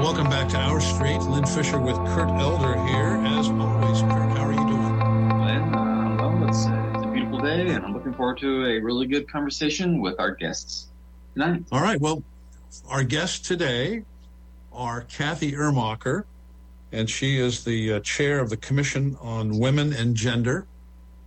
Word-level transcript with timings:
welcome 0.00 0.30
back 0.30 0.48
to 0.48 0.56
Our 0.56 0.80
Street. 0.80 1.20
Lynn 1.20 1.44
Fisher 1.44 1.78
with 1.78 1.94
Kurt 1.96 2.30
Elder 2.30 2.74
here. 2.86 3.20
As 3.26 3.48
always, 3.50 4.00
Kurt, 4.00 4.30
how 4.34 4.46
are 4.46 4.52
you 4.52 4.66
doing? 4.66 4.98
Lynn, 5.44 5.74
uh, 5.74 6.16
well, 6.18 6.48
it's, 6.48 6.64
uh, 6.66 6.92
it's 6.94 7.04
a 7.04 7.10
beautiful 7.10 7.38
day, 7.38 7.68
and 7.68 7.84
I'm 7.84 7.92
looking 7.92 8.14
forward 8.14 8.38
to 8.38 8.64
a 8.64 8.78
really 8.78 9.06
good 9.06 9.30
conversation 9.30 10.00
with 10.00 10.18
our 10.18 10.30
guests 10.34 10.88
tonight. 11.34 11.64
All 11.70 11.82
right. 11.82 12.00
Well, 12.00 12.22
our 12.88 13.04
guests 13.04 13.46
today 13.46 14.04
are 14.72 15.02
Kathy 15.02 15.52
Ermacher, 15.52 16.24
and 16.92 17.08
she 17.08 17.36
is 17.36 17.62
the 17.62 17.94
uh, 17.94 18.00
chair 18.00 18.38
of 18.40 18.48
the 18.48 18.56
Commission 18.56 19.18
on 19.20 19.58
Women 19.58 19.92
and 19.92 20.14
Gender, 20.14 20.66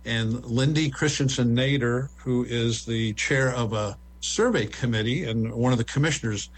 and 0.04 0.44
Lindy 0.44 0.90
Christensen 0.90 1.54
Nader, 1.54 2.08
who 2.16 2.42
is 2.42 2.84
the 2.84 3.12
chair 3.12 3.54
of 3.54 3.72
a 3.72 3.96
survey 4.18 4.66
committee 4.66 5.24
and 5.24 5.52
one 5.52 5.70
of 5.70 5.78
the 5.78 5.84
commissioners 5.84 6.50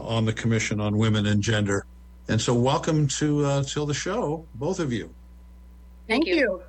on 0.00 0.24
the 0.24 0.32
Commission 0.32 0.80
on 0.80 0.96
Women 0.96 1.26
and 1.26 1.42
Gender. 1.42 1.86
And 2.28 2.40
so, 2.40 2.54
welcome 2.54 3.08
to 3.08 3.44
uh, 3.44 3.62
to 3.64 3.84
the 3.84 3.94
show, 3.94 4.46
both 4.54 4.78
of 4.78 4.92
you. 4.92 5.10
Thank, 6.08 6.24
Thank 6.24 6.26
you. 6.26 6.36
you. 6.36 6.62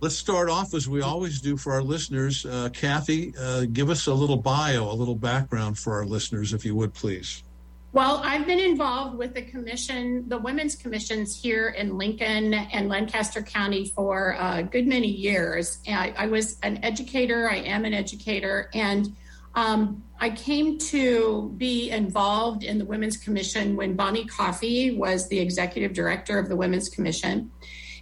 Let's 0.00 0.16
start 0.16 0.50
off 0.50 0.74
as 0.74 0.88
we 0.88 1.00
always 1.00 1.40
do 1.40 1.56
for 1.56 1.72
our 1.72 1.82
listeners. 1.82 2.44
Uh, 2.44 2.70
Kathy, 2.72 3.34
uh, 3.38 3.66
give 3.72 3.88
us 3.88 4.08
a 4.08 4.14
little 4.14 4.36
bio, 4.36 4.90
a 4.90 4.92
little 4.92 5.14
background 5.14 5.78
for 5.78 5.94
our 5.94 6.04
listeners, 6.04 6.52
if 6.52 6.64
you 6.64 6.74
would, 6.74 6.92
please. 6.92 7.44
Well, 7.92 8.22
I've 8.24 8.46
been 8.46 8.58
involved 8.58 9.18
with 9.18 9.34
the 9.34 9.42
commission, 9.42 10.26
the 10.28 10.38
women's 10.38 10.74
commissions 10.74 11.40
here 11.40 11.68
in 11.68 11.98
Lincoln 11.98 12.54
and 12.54 12.88
Lancaster 12.88 13.42
County 13.42 13.92
for 13.94 14.34
a 14.40 14.62
good 14.62 14.88
many 14.88 15.08
years. 15.08 15.78
I, 15.86 16.14
I 16.16 16.26
was 16.26 16.58
an 16.62 16.82
educator, 16.82 17.50
I 17.50 17.58
am 17.58 17.84
an 17.84 17.92
educator, 17.92 18.70
and 18.72 19.14
um, 19.54 20.02
I 20.20 20.30
came 20.30 20.78
to 20.78 21.52
be 21.56 21.90
involved 21.90 22.62
in 22.62 22.78
the 22.78 22.84
Women's 22.84 23.16
Commission 23.16 23.76
when 23.76 23.94
Bonnie 23.94 24.24
Coffey 24.24 24.96
was 24.96 25.28
the 25.28 25.38
executive 25.38 25.92
director 25.92 26.38
of 26.38 26.48
the 26.48 26.56
Women's 26.56 26.88
Commission. 26.88 27.50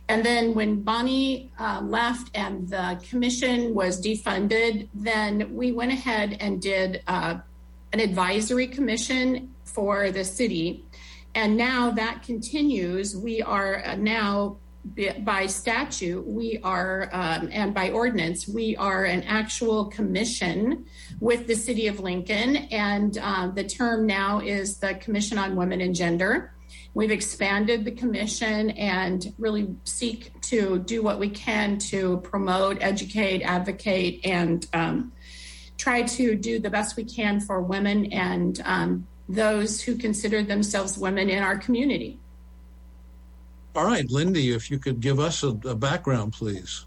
And 0.08 0.24
then 0.24 0.54
when 0.54 0.82
Bonnie 0.82 1.52
uh, 1.58 1.80
left 1.82 2.30
and 2.34 2.68
the 2.68 3.00
commission 3.08 3.74
was 3.74 4.04
defunded, 4.04 4.88
then 4.92 5.54
we 5.54 5.72
went 5.72 5.92
ahead 5.92 6.36
and 6.40 6.60
did 6.60 7.02
uh, 7.06 7.38
an 7.92 8.00
advisory 8.00 8.66
commission 8.66 9.54
for 9.64 10.10
the 10.10 10.24
city. 10.24 10.84
And 11.34 11.56
now 11.56 11.92
that 11.92 12.22
continues. 12.24 13.16
We 13.16 13.40
are 13.40 13.86
uh, 13.86 13.94
now, 13.94 14.56
by 15.20 15.46
statute, 15.46 16.26
we 16.26 16.58
are, 16.62 17.10
um, 17.12 17.48
and 17.52 17.74
by 17.74 17.90
ordinance, 17.90 18.48
we 18.48 18.76
are 18.76 19.04
an 19.04 19.22
actual 19.24 19.86
commission 19.86 20.86
with 21.20 21.46
the 21.46 21.54
city 21.54 21.86
of 21.86 22.00
Lincoln. 22.00 22.56
And 22.56 23.16
uh, 23.18 23.48
the 23.48 23.64
term 23.64 24.06
now 24.06 24.40
is 24.40 24.78
the 24.78 24.94
Commission 24.94 25.38
on 25.38 25.54
Women 25.54 25.80
and 25.80 25.94
Gender. 25.94 26.54
We've 26.94 27.10
expanded 27.10 27.84
the 27.84 27.92
commission 27.92 28.70
and 28.70 29.32
really 29.38 29.74
seek 29.84 30.40
to 30.42 30.78
do 30.78 31.02
what 31.02 31.18
we 31.18 31.28
can 31.28 31.78
to 31.90 32.18
promote, 32.18 32.78
educate, 32.80 33.42
advocate, 33.42 34.24
and 34.24 34.66
um, 34.72 35.12
try 35.76 36.02
to 36.02 36.34
do 36.34 36.58
the 36.58 36.70
best 36.70 36.96
we 36.96 37.04
can 37.04 37.40
for 37.40 37.60
women 37.60 38.12
and 38.12 38.60
um, 38.64 39.06
those 39.28 39.80
who 39.80 39.96
consider 39.96 40.42
themselves 40.42 40.98
women 40.98 41.30
in 41.30 41.42
our 41.42 41.58
community. 41.58 42.18
All 43.74 43.84
right, 43.84 44.08
Lindy, 44.10 44.52
if 44.52 44.70
you 44.70 44.78
could 44.78 45.00
give 45.00 45.20
us 45.20 45.42
a, 45.42 45.48
a 45.64 45.74
background, 45.74 46.32
please. 46.32 46.86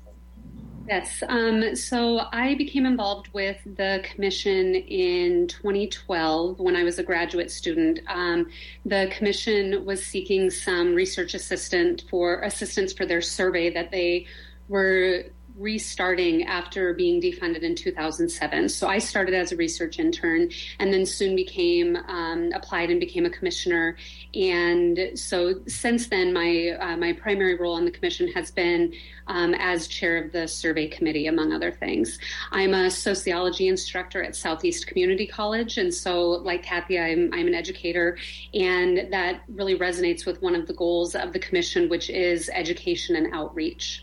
Yes. 0.88 1.24
Um, 1.30 1.78
so 1.78 2.28
I 2.34 2.56
became 2.56 2.86
involved 2.86 3.30
with 3.32 3.58
the 3.64 4.04
commission 4.04 4.76
in 4.76 5.48
2012 5.48 6.60
when 6.60 6.76
I 6.76 6.84
was 6.84 7.00
a 7.00 7.04
graduate 7.04 7.50
student. 7.52 8.02
Um, 8.10 8.48
the 8.86 9.10
commission 9.16 9.86
was 9.86 10.06
seeking 10.06 10.50
some 10.50 10.94
research 10.94 11.36
assistant 11.36 12.04
for 12.10 12.42
assistance 12.42 12.92
for 12.92 13.06
their 13.06 13.22
survey 13.22 13.70
that 13.70 13.92
they 13.92 14.26
were 14.68 15.26
restarting 15.58 16.44
after 16.44 16.94
being 16.94 17.22
defunded 17.22 17.62
in 17.62 17.76
2007. 17.76 18.70
So 18.70 18.88
I 18.88 18.98
started 18.98 19.34
as 19.34 19.52
a 19.52 19.56
research 19.56 20.00
intern 20.00 20.50
and 20.80 20.94
then 20.94 21.06
soon 21.06 21.36
became 21.36 21.96
um, 21.96 22.52
applied 22.54 22.90
and 22.90 23.00
became 23.00 23.26
a 23.26 23.30
commissioner. 23.30 23.96
And 24.34 25.12
so 25.16 25.62
since 25.68 26.08
then, 26.08 26.34
my 26.34 26.70
uh, 26.80 26.98
my 26.98 27.14
primary 27.14 27.56
role 27.56 27.74
on 27.74 27.86
the 27.86 27.92
commission 27.92 28.28
has 28.30 28.52
been 28.52 28.94
um, 29.28 29.54
as 29.54 29.88
chair 29.88 30.18
of 30.18 30.32
the 30.32 30.48
survey 30.48 30.88
committee, 30.88 31.28
among 31.28 31.54
other 31.54 31.72
things. 31.72 32.18
I'm 32.52 32.74
a 32.74 32.90
sociology 32.90 33.68
instructor 33.68 34.24
at 34.24 34.36
Southeast 34.36 34.88
Community 34.88 35.28
College, 35.28 35.78
and 35.78 35.94
so 35.94 36.30
like 36.30 36.64
Kathy, 36.64 37.00
I'm 37.00 37.30
I'm 37.34 37.48
an 37.48 37.54
educator, 37.54 38.18
and 38.54 39.08
that 39.12 39.44
really 39.50 39.78
resonates 39.78 40.26
with 40.26 40.42
one 40.42 40.56
of 40.56 40.68
the 40.68 40.74
goals 40.74 41.16
of 41.16 41.34
the 41.34 41.40
commission, 41.40 41.90
which 41.90 42.10
is 42.10 42.50
education 42.54 43.16
and 43.16 43.34
outreach. 43.34 44.03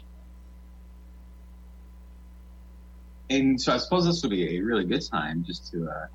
And 3.30 3.60
so 3.60 3.72
I 3.72 3.78
suppose 3.78 4.04
this 4.04 4.22
would 4.22 4.30
be 4.30 4.58
a 4.58 4.60
really 4.60 4.84
good 4.84 5.02
time 5.08 5.44
just 5.44 5.70
to 5.70 5.88
uh, 5.88 6.06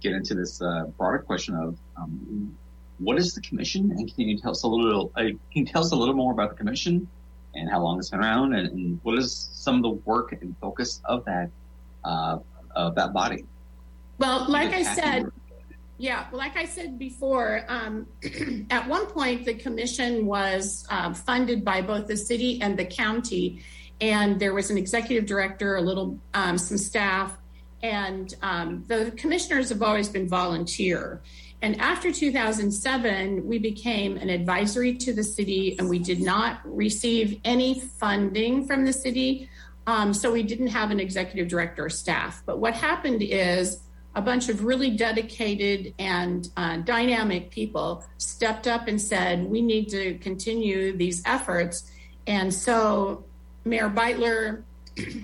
get 0.00 0.12
into 0.12 0.34
this 0.34 0.60
uh, 0.60 0.84
broader 0.98 1.18
question 1.18 1.54
of 1.54 1.78
um, 1.96 2.56
what 2.98 3.16
is 3.16 3.32
the 3.32 3.40
commission, 3.40 3.92
and 3.92 4.12
can 4.12 4.28
you 4.28 4.36
tell 4.36 4.50
us 4.50 4.64
a 4.64 4.68
little? 4.68 5.12
Uh, 5.14 5.22
can 5.22 5.38
you 5.54 5.66
tell 5.66 5.82
us 5.82 5.92
a 5.92 5.96
little 5.96 6.14
more 6.14 6.32
about 6.32 6.50
the 6.50 6.56
commission 6.56 7.08
and 7.54 7.70
how 7.70 7.80
long 7.80 7.98
it's 7.98 8.10
been 8.10 8.20
around, 8.20 8.54
and, 8.54 8.68
and 8.72 9.00
what 9.04 9.16
is 9.16 9.48
some 9.52 9.76
of 9.76 9.82
the 9.82 9.90
work 10.04 10.32
and 10.32 10.54
focus 10.60 11.00
of 11.04 11.24
that 11.26 11.48
uh, 12.04 12.38
of 12.74 12.96
that 12.96 13.12
body? 13.12 13.44
Well, 14.18 14.50
like 14.50 14.72
I 14.74 14.82
said. 14.82 15.30
Yeah, 16.00 16.26
like 16.30 16.56
I 16.56 16.64
said 16.64 16.96
before, 16.96 17.64
um, 17.66 18.06
at 18.70 18.88
one 18.88 19.06
point 19.06 19.44
the 19.44 19.54
commission 19.54 20.26
was 20.26 20.86
uh, 20.90 21.12
funded 21.12 21.64
by 21.64 21.82
both 21.82 22.06
the 22.06 22.16
city 22.16 22.62
and 22.62 22.78
the 22.78 22.84
county, 22.84 23.64
and 24.00 24.38
there 24.38 24.54
was 24.54 24.70
an 24.70 24.78
executive 24.78 25.26
director, 25.26 25.76
a 25.76 25.80
little 25.80 26.18
um, 26.34 26.58
some 26.58 26.78
staff, 26.78 27.36
and 27.82 28.34
um, 28.42 28.84
the 28.88 29.12
commissioners 29.16 29.68
have 29.68 29.82
always 29.82 30.08
been 30.08 30.28
volunteer. 30.28 31.22
And 31.60 31.80
after 31.80 32.12
2007, 32.12 33.46
we 33.46 33.58
became 33.58 34.16
an 34.16 34.28
advisory 34.28 34.94
to 34.98 35.12
the 35.12 35.24
city, 35.24 35.76
and 35.78 35.88
we 35.88 35.98
did 35.98 36.20
not 36.20 36.60
receive 36.64 37.40
any 37.44 37.80
funding 37.80 38.66
from 38.66 38.84
the 38.84 38.92
city. 38.92 39.48
Um, 39.86 40.12
so 40.14 40.30
we 40.30 40.42
didn't 40.42 40.68
have 40.68 40.90
an 40.90 41.00
executive 41.00 41.48
director 41.48 41.86
or 41.86 41.90
staff. 41.90 42.42
But 42.46 42.58
what 42.58 42.74
happened 42.74 43.22
is 43.22 43.80
a 44.14 44.22
bunch 44.22 44.48
of 44.48 44.64
really 44.64 44.90
dedicated 44.90 45.94
and 45.98 46.48
uh, 46.56 46.78
dynamic 46.78 47.50
people 47.50 48.04
stepped 48.18 48.66
up 48.66 48.86
and 48.86 49.00
said, 49.00 49.44
we 49.44 49.60
need 49.60 49.88
to 49.90 50.18
continue 50.18 50.96
these 50.96 51.22
efforts. 51.24 51.90
And 52.26 52.52
so 52.52 53.24
Mayor 53.68 53.90
Beutler 53.90 54.62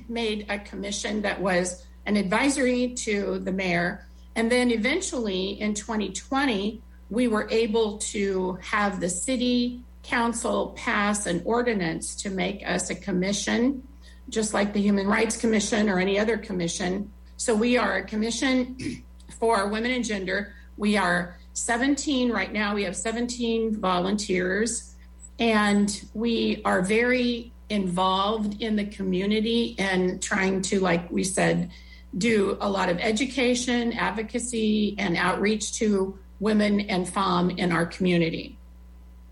made 0.09 0.47
a 0.49 0.59
commission 0.59 1.22
that 1.22 1.41
was 1.41 1.87
an 2.06 2.16
advisory 2.16 2.94
to 2.94 3.38
the 3.38 3.53
mayor. 3.53 4.06
And 4.37 4.50
then 4.50 4.71
eventually 4.71 5.60
in 5.60 5.75
2020, 5.75 6.83
we 7.10 7.28
were 7.28 7.49
able 7.50 7.99
to 7.99 8.59
have 8.62 9.00
the 9.00 9.09
city 9.09 9.83
council 10.03 10.75
pass 10.77 11.27
an 11.27 11.43
ordinance 11.44 12.15
to 12.16 12.31
make 12.31 12.62
us 12.66 12.91
a 12.91 12.94
commission, 12.94 13.83
just 14.28 14.53
like 14.53 14.72
the 14.72 14.81
Human 14.81 15.06
Rights 15.06 15.37
Commission 15.37 15.88
or 15.88 15.99
any 15.99 16.19
other 16.19 16.37
commission. 16.37 17.10
So 17.37 17.54
we 17.54 17.78
are 17.78 17.97
a 17.97 18.04
commission 18.04 19.03
for 19.38 19.69
women 19.69 19.93
and 19.93 20.04
gender. 20.04 20.54
We 20.77 20.97
are 20.97 21.38
17 21.54 22.31
right 22.31 22.53
now. 22.53 22.75
We 22.75 22.84
have 22.84 22.97
17 22.97 23.81
volunteers, 23.81 24.94
and 25.38 26.04
we 26.12 26.60
are 26.65 26.83
very 26.83 27.53
involved 27.69 28.61
in 28.61 28.77
the 28.77 28.85
community 28.85 29.75
and 29.79 30.23
trying 30.23 30.63
to, 30.63 30.81
like 30.81 31.11
we 31.11 31.25
said, 31.25 31.71
do 32.17 32.57
a 32.61 32.69
lot 32.69 32.89
of 32.89 32.99
education, 32.99 33.93
advocacy, 33.93 34.95
and 34.99 35.17
outreach 35.17 35.75
to 35.75 36.19
women 36.41 36.81
and 36.81 37.09
femme 37.09 37.51
in 37.51 37.72
our 37.72 37.87
community. 37.87 38.59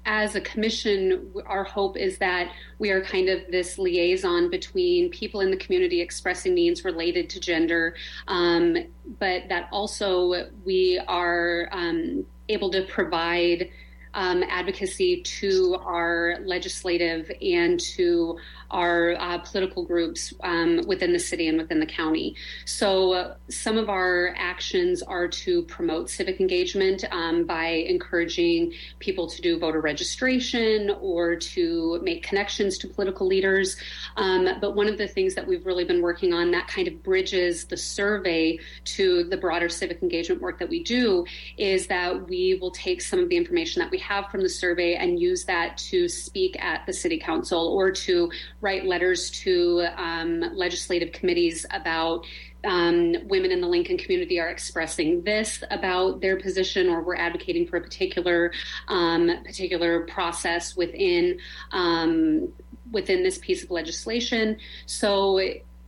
As 0.05 0.35
a 0.35 0.41
commission, 0.41 1.33
our 1.47 1.63
hope 1.63 1.97
is 1.97 2.19
that 2.19 2.51
we 2.81 2.91
are 2.91 3.03
kind 3.03 3.29
of 3.29 3.41
this 3.53 3.79
liaison 3.79 4.51
between 4.51 5.11
people 5.11 5.41
in 5.41 5.51
the 5.53 5.57
community 5.57 6.01
expressing 6.01 6.55
needs 6.55 6.85
related 6.85 7.31
to 7.31 7.41
gender, 7.41 7.95
um, 8.27 8.77
but 9.21 9.49
that 9.49 9.69
also 9.71 10.51
we 10.65 11.01
are 11.07 11.69
um, 11.71 12.27
able 12.49 12.71
to 12.71 12.83
provide 12.87 13.71
um, 14.15 14.43
advocacy 14.49 15.23
to 15.23 15.77
our 15.85 16.39
legislative 16.45 17.31
and 17.41 17.81
to 17.81 18.39
our 18.71 19.15
uh, 19.19 19.39
political 19.39 19.85
groups 19.85 20.33
um, 20.43 20.81
within 20.87 21.13
the 21.13 21.19
city 21.19 21.49
and 21.49 21.59
within 21.59 21.79
the 21.79 21.87
county. 21.87 22.35
So, 22.65 23.13
uh, 23.13 23.35
some 23.49 23.77
of 23.77 23.89
our 23.89 24.35
actions 24.37 25.03
are 25.03 25.29
to 25.29 25.63
promote 25.63 26.09
civic 26.09 26.41
engagement 26.41 27.05
um, 27.11 27.45
by 27.45 27.67
encouraging 27.67 28.73
people 28.99 29.27
to 29.29 29.43
do 29.43 29.59
voter 29.59 29.81
registration 29.81 30.91
or 31.01 31.37
to 31.37 32.01
make 32.03 32.23
connections 32.23 32.79
to 32.79 32.89
political 32.89 33.27
leaders. 33.27 33.77
Um, 34.17 34.49
but 34.61 34.75
one 34.75 34.89
of 34.89 34.99
the 34.99 35.09
things 35.09 35.35
that 35.35 35.47
we've 35.47 35.67
really 35.67 35.85
been 35.85 36.03
working 36.03 36.33
on 36.33 36.51
that 36.53 36.67
kind 36.69 36.89
of 36.89 37.03
bridges 37.03 37.67
the 37.67 37.77
survey 37.77 38.59
to 38.85 39.25
the 39.25 39.37
broader 39.37 39.69
civic 39.69 40.03
engagement 40.03 40.41
work 40.41 40.59
that 40.59 40.69
we 40.69 40.83
do 40.83 41.25
is 41.59 41.87
that 41.89 42.29
we 42.29 42.59
will 42.61 42.71
take 42.71 43.03
some 43.03 43.19
of 43.19 43.29
the 43.29 43.37
information 43.37 43.81
that 43.81 43.91
we 43.91 43.99
have 44.03 44.31
from 44.31 44.43
the 44.43 44.49
survey 44.49 44.95
and 44.95 45.19
use 45.19 45.45
that 45.45 45.79
to 45.79 46.09
speak 46.09 46.63
at 46.63 46.85
the 46.87 46.93
city 46.93 47.19
council 47.19 47.69
or 47.69 47.91
to 47.91 48.31
write 48.61 48.85
letters 48.85 49.31
to 49.31 49.87
um, 49.97 50.45
legislative 50.55 51.13
committees 51.13 51.65
about 51.71 52.27
um, 52.65 53.15
women 53.25 53.51
in 53.51 53.61
the 53.61 53.67
Lincoln 53.67 53.99
community 53.99 54.39
are 54.39 54.49
expressing 54.49 55.23
this 55.23 55.65
about 55.71 56.21
their 56.21 56.37
position, 56.37 56.89
or 56.89 57.03
we're 57.03 57.17
advocating 57.17 57.67
for 57.67 57.77
a 57.79 57.81
particular 57.81 58.53
um, 58.89 59.31
particular 59.45 60.03
process 60.07 60.77
within 60.77 61.39
um, 61.73 62.53
within 62.93 63.23
this 63.23 63.39
piece 63.39 63.65
of 63.65 63.71
legislation. 63.71 64.59
So 64.87 65.41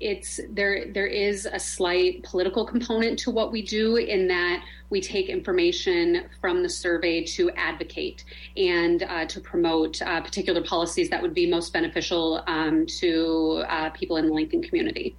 it's 0.04 0.38
there 0.50 0.92
there 0.92 1.06
is 1.06 1.48
a 1.50 1.58
slight 1.58 2.22
political 2.24 2.66
component 2.66 3.18
to 3.18 3.30
what 3.30 3.50
we 3.50 3.62
do 3.62 3.96
in 3.96 4.28
that 4.28 4.62
we 4.90 5.00
take 5.00 5.30
information 5.30 6.26
from 6.42 6.62
the 6.62 6.68
survey 6.68 7.24
to 7.24 7.50
advocate 7.52 8.22
and 8.58 9.02
uh, 9.04 9.24
to 9.24 9.40
promote 9.40 10.00
uh, 10.02 10.20
particular 10.20 10.62
policies 10.62 11.08
that 11.08 11.22
would 11.22 11.32
be 11.32 11.50
most 11.50 11.72
beneficial 11.72 12.44
um, 12.46 12.84
to 12.84 13.64
uh, 13.66 13.88
people 13.90 14.18
in 14.18 14.26
the 14.26 14.32
Lincoln 14.32 14.62
community. 14.62 15.16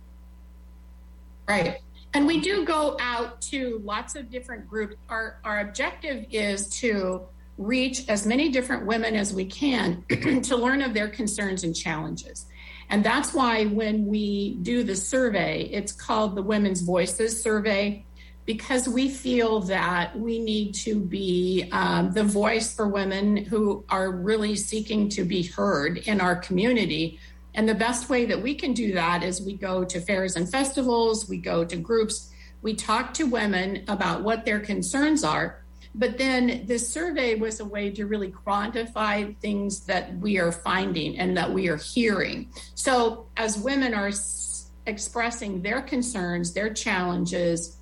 Right. 1.48 1.80
And 2.14 2.28
we 2.28 2.40
do 2.40 2.64
go 2.64 2.96
out 3.02 3.42
to 3.42 3.82
lots 3.84 4.16
of 4.16 4.30
different 4.30 4.68
groups. 4.68 4.96
Our, 5.10 5.40
our 5.44 5.62
objective 5.62 6.26
is 6.32 6.70
to 6.82 7.24
reach 7.58 8.08
as 8.08 8.26
many 8.26 8.50
different 8.50 8.86
women 8.86 9.16
as 9.16 9.34
we 9.34 9.46
can 9.46 10.04
to 10.44 10.56
learn 10.56 10.82
of 10.82 10.94
their 10.94 11.10
concerns 11.10 11.64
and 11.64 11.76
challenges. 11.76 12.46
And 12.90 13.04
that's 13.04 13.34
why 13.34 13.66
when 13.66 14.06
we 14.06 14.56
do 14.62 14.84
the 14.84 14.96
survey, 14.96 15.64
it's 15.72 15.92
called 15.92 16.36
the 16.36 16.44
Women's 16.44 16.82
Voices 16.82 17.42
Survey, 17.42 18.06
because 18.46 18.88
we 18.88 19.10
feel 19.10 19.62
that 19.62 20.18
we 20.18 20.38
need 20.38 20.76
to 20.76 21.00
be 21.00 21.68
um, 21.72 22.12
the 22.12 22.24
voice 22.24 22.76
for 22.76 22.88
women 22.88 23.38
who 23.38 23.84
are 23.90 24.12
really 24.12 24.56
seeking 24.56 25.10
to 25.10 25.24
be 25.24 25.42
heard 25.42 25.98
in 26.00 26.22
our 26.22 26.36
community. 26.36 27.20
And 27.56 27.68
the 27.68 27.74
best 27.74 28.08
way 28.08 28.26
that 28.26 28.42
we 28.42 28.54
can 28.54 28.74
do 28.74 28.94
that 28.94 29.24
is 29.24 29.42
we 29.42 29.54
go 29.54 29.84
to 29.86 30.00
fairs 30.00 30.36
and 30.36 30.50
festivals, 30.50 31.28
we 31.28 31.38
go 31.38 31.66
to 31.66 31.76
groups, 31.76 32.32
we 32.62 32.76
talk 32.76 33.16
to 33.16 33.24
women 33.24 33.84
about 33.88 34.22
what 34.22 34.46
their 34.46 34.60
concerns 34.60 35.24
are 35.24 35.65
but 35.98 36.18
then 36.18 36.66
this 36.66 36.88
survey 36.90 37.36
was 37.36 37.62
a 37.62 37.66
way 37.66 37.90
to 37.90 38.06
really 38.06 38.30
quantify 38.30 39.36
things 39.38 39.86
that 39.86 40.18
we 40.18 40.38
are 40.38 40.52
finding 40.52 41.18
and 41.18 41.38
that 41.38 41.52
we 41.52 41.70
are 41.70 41.78
hearing. 41.78 42.52
So 42.76 43.28
as 43.38 43.58
women 43.58 43.94
are 43.94 44.10
s- 44.10 44.72
expressing 44.86 45.62
their 45.62 45.82
concerns, 45.82 46.54
their 46.54 46.74
challenges, 46.74 47.78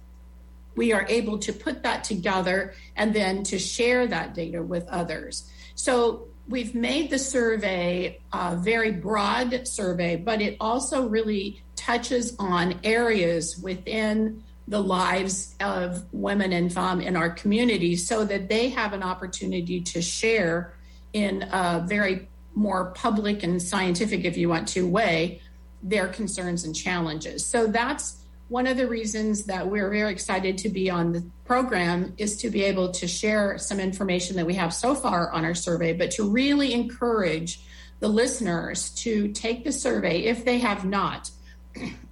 we 0.76 0.94
are 0.94 1.06
able 1.10 1.40
to 1.40 1.52
put 1.54 1.82
that 1.84 2.04
together 2.04 2.76
and 2.96 3.16
then 3.16 3.44
to 3.46 3.58
share 3.58 4.06
that 4.08 4.36
data 4.36 4.62
with 4.62 4.88
others. 4.90 5.50
So 5.74 6.28
we've 6.48 6.76
made 6.76 7.10
the 7.10 7.20
survey 7.20 8.20
a 8.32 8.56
very 8.56 8.92
broad 8.92 9.68
survey, 9.68 10.18
but 10.18 10.40
it 10.40 10.56
also 10.60 11.08
really 11.08 11.64
touches 11.76 12.36
on 12.38 12.80
areas 12.84 13.58
within 13.58 14.44
the 14.68 14.82
lives 14.82 15.56
of 15.60 16.06
women 16.14 16.54
and 16.54 16.72
femme 16.72 17.02
in 17.02 17.16
our 17.16 17.30
community 17.30 17.96
so 17.96 18.24
that 18.26 18.48
they 18.50 18.70
have 18.70 18.94
an 18.94 19.04
opportunity 19.04 19.82
to 19.82 20.02
share 20.02 20.74
in 21.12 21.44
a 21.52 21.84
very 21.86 22.30
more 22.56 22.92
public 22.92 23.44
and 23.44 23.62
scientific, 23.62 24.26
if 24.26 24.38
you 24.38 24.48
want 24.48 24.68
to, 24.70 24.88
way 24.88 25.42
their 25.82 26.08
concerns 26.08 26.64
and 26.64 26.76
challenges. 26.76 27.46
So 27.46 27.68
that's 27.68 28.24
one 28.48 28.68
of 28.68 28.78
the 28.78 28.88
reasons 28.88 29.46
that 29.46 29.68
we're 29.68 29.90
very 29.90 30.12
excited 30.12 30.58
to 30.60 30.70
be 30.70 30.90
on 30.90 31.12
the 31.12 31.26
program 31.44 32.14
is 32.18 32.38
to 32.38 32.50
be 32.50 32.64
able 32.64 32.92
to 32.92 33.08
share 33.08 33.58
some 33.58 33.80
information 33.80 34.36
that 34.36 34.46
we 34.46 34.54
have 34.54 34.74
so 34.74 34.96
far 34.96 35.32
on 35.32 35.44
our 35.44 35.56
survey, 35.56 35.92
but 35.94 36.12
to 36.12 36.30
really 36.30 36.74
encourage 36.74 37.62
the 38.00 38.08
listeners 38.08 38.90
to 38.92 39.30
take 39.30 39.64
the 39.64 39.72
survey 39.72 40.24
if 40.26 40.46
they 40.46 40.60
have 40.60 40.86
not. 40.86 41.32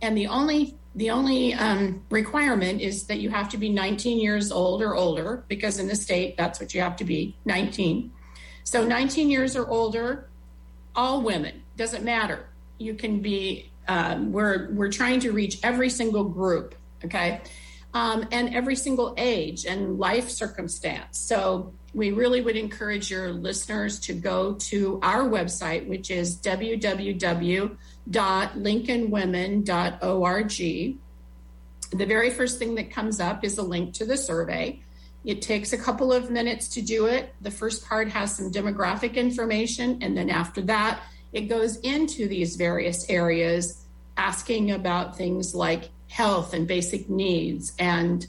And 0.02 0.18
the 0.18 0.28
only 0.28 0.78
the 0.96 1.10
only 1.10 1.54
um, 1.54 2.04
requirement 2.10 2.82
is 2.82 3.04
that 3.04 3.20
you 3.20 3.30
have 3.30 3.50
to 3.50 3.58
be 3.58 3.70
19 3.70 4.20
years 4.20 4.52
old 4.52 4.82
or 4.82 4.96
older, 4.96 5.46
because 5.48 5.80
in 5.80 5.88
the 5.88 5.96
state, 5.96 6.36
that's 6.38 6.60
what 6.60 6.74
you 6.74 6.82
have 6.82 6.98
to 6.98 7.06
be 7.06 7.36
19. 7.46 8.12
So 8.64 8.86
19 8.86 9.30
years 9.30 9.56
or 9.56 9.68
older, 9.68 10.30
all 10.96 11.22
women, 11.22 11.64
doesn't 11.78 12.04
matter. 12.04 12.46
You 12.78 12.94
can 12.96 13.22
be, 13.22 13.72
um, 13.88 14.32
we're, 14.34 14.72
we're 14.72 14.92
trying 14.92 15.22
to 15.22 15.32
reach 15.32 15.60
every 15.64 15.90
single 15.90 16.26
group, 16.26 16.76
okay? 17.06 17.42
Um, 17.94 18.26
and 18.32 18.56
every 18.56 18.78
single 18.78 19.14
age 19.18 19.66
and 19.66 20.00
life 20.00 20.30
circumstance. 20.30 21.20
So 21.20 21.74
we 21.94 22.12
really 22.12 22.40
would 22.40 22.56
encourage 22.56 23.12
your 23.12 23.34
listeners 23.34 24.00
to 24.02 24.14
go 24.14 24.54
to 24.54 24.98
our 25.04 25.24
website, 25.24 25.90
which 25.90 26.10
is 26.10 26.38
www 26.38 27.78
www.lincolnwomen.org. 28.10 30.98
The 31.94 32.06
very 32.06 32.30
first 32.30 32.58
thing 32.58 32.76
that 32.76 32.90
comes 32.92 33.20
up 33.20 33.44
is 33.44 33.58
a 33.58 33.64
link 33.64 33.94
to 33.96 34.06
the 34.06 34.16
survey. 34.18 34.82
It 35.26 35.42
takes 35.42 35.74
a 35.74 35.78
couple 35.78 36.14
of 36.14 36.32
minutes 36.32 36.70
to 36.70 36.82
do 36.82 37.06
it. 37.06 37.36
The 37.42 37.52
first 37.52 37.86
part 37.86 38.08
has 38.10 38.34
some 38.36 38.52
demographic 38.52 39.16
information, 39.16 40.00
and 40.02 40.18
then 40.18 40.30
after 40.30 40.62
that, 40.64 41.02
it 41.34 41.42
goes 41.42 41.76
into 41.78 42.28
these 42.28 42.56
various 42.56 43.08
areas 43.10 43.86
asking 44.18 44.72
about 44.72 45.18
things 45.18 45.54
like 45.54 45.90
health 46.12 46.54
and 46.54 46.68
basic 46.68 47.10
needs 47.10 47.72
and 47.80 48.28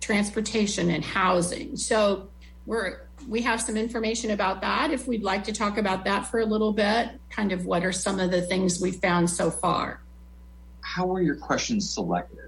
transportation 0.00 0.90
and 0.90 1.04
housing. 1.04 1.76
So 1.76 2.30
we're 2.64 3.06
we 3.28 3.42
have 3.42 3.60
some 3.60 3.76
information 3.76 4.30
about 4.30 4.62
that 4.62 4.90
if 4.90 5.06
we'd 5.06 5.22
like 5.22 5.44
to 5.44 5.52
talk 5.52 5.76
about 5.76 6.06
that 6.06 6.22
for 6.22 6.40
a 6.40 6.46
little 6.46 6.72
bit. 6.72 7.20
Kind 7.28 7.52
of 7.52 7.66
what 7.66 7.84
are 7.84 7.92
some 7.92 8.18
of 8.18 8.30
the 8.30 8.40
things 8.40 8.80
we 8.80 8.92
found 8.92 9.28
so 9.28 9.50
far? 9.50 10.00
How 10.80 11.04
were 11.04 11.20
your 11.20 11.36
questions 11.36 11.88
selected? 11.90 12.38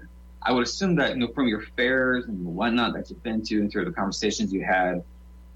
I 0.41 0.51
would 0.51 0.63
assume 0.63 0.95
that 0.95 1.11
you 1.11 1.19
know 1.19 1.27
from 1.27 1.47
your 1.47 1.61
fairs 1.77 2.25
and 2.25 2.43
whatnot 2.43 2.95
that 2.95 3.11
you've 3.11 3.21
been 3.21 3.43
to 3.43 3.59
and 3.59 3.71
through 3.71 3.85
the 3.85 3.91
conversations 3.91 4.51
you 4.51 4.63
had 4.63 5.03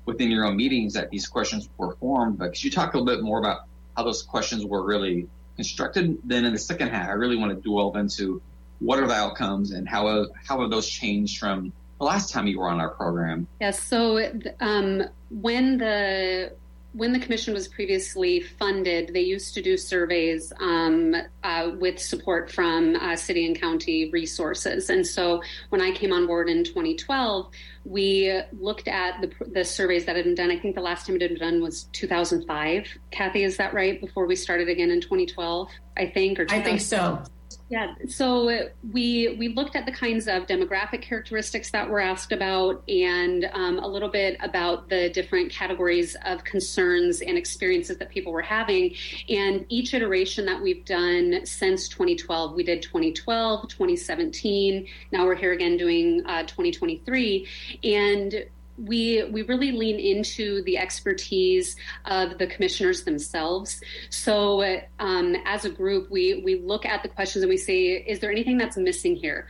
within 0.06 0.30
your 0.30 0.46
own 0.46 0.56
meetings 0.56 0.94
that 0.94 1.10
these 1.10 1.28
questions 1.28 1.68
were 1.78 1.96
formed. 1.96 2.38
But 2.38 2.50
could 2.54 2.64
you 2.64 2.70
talk 2.70 2.94
a 2.94 2.98
little 3.00 3.12
bit 3.12 3.24
more 3.24 3.40
about 3.40 3.62
how 3.98 4.04
those 4.04 4.22
questions 4.22 4.64
were 4.64 4.86
really 4.86 5.28
constructed? 5.56 6.20
Then 6.24 6.46
in 6.46 6.54
the 6.54 6.60
second 6.60 6.90
half, 6.90 7.10
I 7.10 7.14
really 7.14 7.38
want 7.38 7.52
to 7.52 7.70
delve 7.70 7.96
into 7.96 8.40
what 8.80 9.00
are 9.00 9.08
the 9.08 9.14
outcomes 9.14 9.72
and 9.72 9.88
how 9.88 10.28
how 10.46 10.62
have 10.62 10.70
those 10.70 10.88
changed 10.88 11.40
from 11.40 11.72
the 12.00 12.06
last 12.06 12.32
time 12.32 12.48
you 12.48 12.60
were 12.60 12.70
on 12.70 12.80
our 12.80 12.90
program. 12.90 13.48
Yes. 13.60 13.82
So 13.82 14.32
um, 14.60 15.04
when 15.30 15.78
the 15.78 16.54
when 16.94 17.14
the 17.14 17.20
commission 17.20 17.54
was 17.54 17.68
previously 17.68 18.42
funded, 18.42 19.14
they 19.14 19.22
used 19.22 19.54
to 19.54 19.62
do 19.62 19.78
surveys 19.78 20.52
um, 20.60 21.16
uh, 21.44 21.72
with 21.80 22.00
support 22.00 22.52
from 22.52 22.96
uh, 22.96 23.16
city 23.16 23.46
and 23.46 23.60
county 23.60 24.10
resources. 24.10 24.90
And 24.90 25.06
so 25.06 25.44
when 25.70 25.80
I 25.80 25.92
came 25.92 26.12
on 26.12 26.26
board 26.26 26.50
in 26.50 26.64
2012, 26.64 27.52
we 27.86 28.42
looked 28.60 28.88
at 28.88 29.22
the, 29.22 29.32
the 29.52 29.64
surveys 29.64 30.06
that 30.06 30.16
had 30.16 30.26
been 30.26 30.34
done. 30.34 30.50
I 30.50 30.58
think 30.58 30.74
the 30.74 30.82
last 30.82 31.06
time 31.06 31.18
it 31.18 31.22
had 31.22 31.32
been 31.32 31.40
done 31.40 31.62
was 31.62 31.84
2005. 31.94 32.88
Kathy, 33.12 33.44
is 33.44 33.58
that 33.58 33.76
right? 33.76 34.02
Before 34.02 34.26
we 34.26 34.36
started 34.36 34.68
again 34.68 34.90
in 34.90 35.00
2012, 35.00 35.70
I 35.98 36.08
think. 36.08 36.40
Or 36.40 36.48
I 36.50 36.62
think 36.62 36.82
so. 36.82 37.22
Yeah, 37.70 37.96
so 38.08 38.70
we 38.94 39.36
we 39.38 39.50
looked 39.50 39.76
at 39.76 39.86
the 39.86 39.92
kinds 39.92 40.30
of 40.30 40.48
demographic 40.48 41.02
characteristics 41.02 41.70
that 41.72 41.90
were 41.90 42.00
asked 42.00 42.32
about, 42.32 42.82
and 42.88 43.50
um, 43.52 43.80
a 43.80 43.88
little 43.88 44.08
bit 44.08 44.38
about 44.42 44.88
the 44.88 45.10
different 45.10 45.52
categories 45.52 46.16
of 46.24 46.46
concerns 46.46 47.20
and 47.20 47.38
experiences 47.38 47.98
that 47.98 48.10
people 48.10 48.32
were 48.32 48.42
having. 48.42 48.96
And 49.28 49.66
each 49.68 49.94
iteration 49.94 50.46
that 50.46 50.62
we've 50.62 50.86
done 50.86 51.46
since 51.46 51.90
2012, 51.90 52.54
we 52.54 52.64
did 52.64 52.82
2012, 52.82 53.68
2017. 53.68 54.88
Now 55.12 55.26
we're 55.26 55.36
here 55.36 55.52
again 55.52 55.76
doing 55.76 56.24
uh, 56.26 56.44
2023, 56.44 57.48
and 57.84 58.46
we 58.78 59.24
we 59.32 59.42
really 59.44 59.72
lean 59.72 60.00
into 60.00 60.62
the 60.64 60.78
expertise 60.78 61.76
of 62.06 62.38
the 62.38 62.48
commissioners 62.48 63.04
themselves. 63.04 63.82
So 64.10 64.82
um, 65.00 65.36
as 65.46 65.66
a 65.66 65.70
group, 65.70 66.12
we 66.12 66.42
we 66.44 66.60
look 66.60 66.86
at 66.86 67.04
the 67.04 67.10
questions 67.10 67.44
and 67.44 67.50
we 67.50 67.58
say, 67.58 67.94
is 67.94 68.20
there 68.20 68.32
anything 68.32 68.58
that's 68.58 68.78
missing 68.78 69.16
here? 69.16 69.48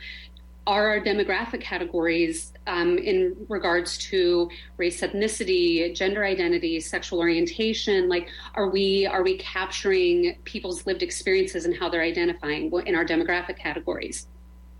are 0.68 0.88
our 0.88 1.00
demographic 1.00 1.62
categories 1.62 2.52
um, 2.66 2.98
in 2.98 3.34
regards 3.48 3.96
to 3.96 4.50
race 4.76 5.00
ethnicity 5.00 5.94
gender 5.94 6.26
identity 6.26 6.78
sexual 6.78 7.20
orientation 7.20 8.06
like 8.06 8.28
are 8.54 8.68
we 8.68 9.06
are 9.06 9.22
we 9.22 9.38
capturing 9.38 10.36
people's 10.44 10.84
lived 10.86 11.02
experiences 11.02 11.64
and 11.64 11.74
how 11.74 11.88
they're 11.88 12.02
identifying 12.02 12.70
in 12.84 12.94
our 12.94 13.04
demographic 13.04 13.56
categories 13.56 14.26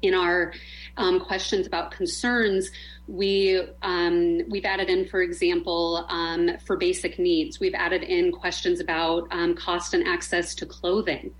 in 0.02 0.12
our 0.12 0.52
um, 0.98 1.20
questions 1.20 1.66
about 1.66 1.90
concerns, 1.90 2.70
we 3.06 3.62
um, 3.82 4.42
we've 4.50 4.66
added 4.66 4.90
in, 4.90 5.08
for 5.08 5.22
example, 5.22 6.04
um, 6.10 6.50
for 6.66 6.76
basic 6.76 7.18
needs, 7.18 7.58
we've 7.58 7.74
added 7.74 8.02
in 8.02 8.30
questions 8.32 8.80
about 8.80 9.26
um, 9.30 9.54
cost 9.54 9.94
and 9.94 10.06
access 10.06 10.54
to 10.56 10.66
clothing. 10.66 11.30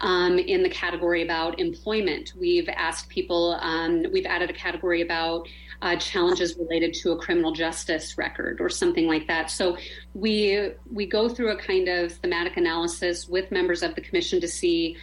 Um, 0.00 0.38
in 0.38 0.62
the 0.62 0.70
category 0.70 1.22
about 1.22 1.60
employment, 1.60 2.32
we've 2.38 2.68
asked 2.70 3.10
people. 3.10 3.58
Um, 3.60 4.04
we've 4.10 4.26
added 4.26 4.48
a 4.48 4.54
category 4.54 5.02
about 5.02 5.46
uh, 5.82 5.96
challenges 5.96 6.56
related 6.56 6.94
to 6.94 7.12
a 7.12 7.18
criminal 7.18 7.52
justice 7.52 8.16
record 8.16 8.60
or 8.60 8.68
something 8.68 9.06
like 9.06 9.26
that. 9.28 9.50
So 9.50 9.76
we 10.14 10.70
we 10.90 11.06
go 11.06 11.28
through 11.28 11.50
a 11.50 11.56
kind 11.56 11.88
of 11.88 12.12
thematic 12.12 12.56
analysis 12.56 13.28
with 13.28 13.50
members 13.50 13.82
of 13.82 13.94
the 13.94 14.00
commission 14.00 14.40
to 14.40 14.48
see 14.48 14.96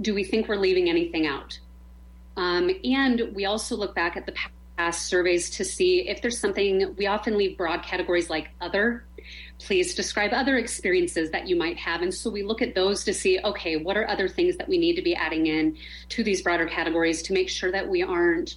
do 0.00 0.14
we 0.14 0.24
think 0.24 0.48
we're 0.48 0.56
leaving 0.56 0.88
anything 0.88 1.26
out 1.26 1.58
um, 2.36 2.70
and 2.84 3.32
we 3.34 3.44
also 3.44 3.76
look 3.76 3.94
back 3.94 4.16
at 4.16 4.26
the 4.26 4.34
past 4.76 5.06
surveys 5.06 5.50
to 5.50 5.64
see 5.64 6.08
if 6.08 6.22
there's 6.22 6.38
something, 6.38 6.94
we 6.96 7.06
often 7.06 7.36
leave 7.36 7.56
broad 7.56 7.82
categories 7.82 8.30
like 8.30 8.50
other. 8.60 9.04
Please 9.58 9.94
describe 9.94 10.32
other 10.32 10.56
experiences 10.56 11.30
that 11.30 11.46
you 11.46 11.54
might 11.56 11.76
have. 11.76 12.02
And 12.02 12.12
so 12.12 12.30
we 12.30 12.42
look 12.42 12.62
at 12.62 12.74
those 12.74 13.04
to 13.04 13.14
see, 13.14 13.38
okay, 13.44 13.76
what 13.76 13.96
are 13.96 14.08
other 14.08 14.28
things 14.28 14.56
that 14.56 14.68
we 14.68 14.78
need 14.78 14.96
to 14.96 15.02
be 15.02 15.14
adding 15.14 15.46
in 15.46 15.76
to 16.10 16.24
these 16.24 16.42
broader 16.42 16.66
categories 16.66 17.22
to 17.22 17.32
make 17.32 17.48
sure 17.48 17.70
that 17.70 17.88
we 17.88 18.02
aren't 18.02 18.56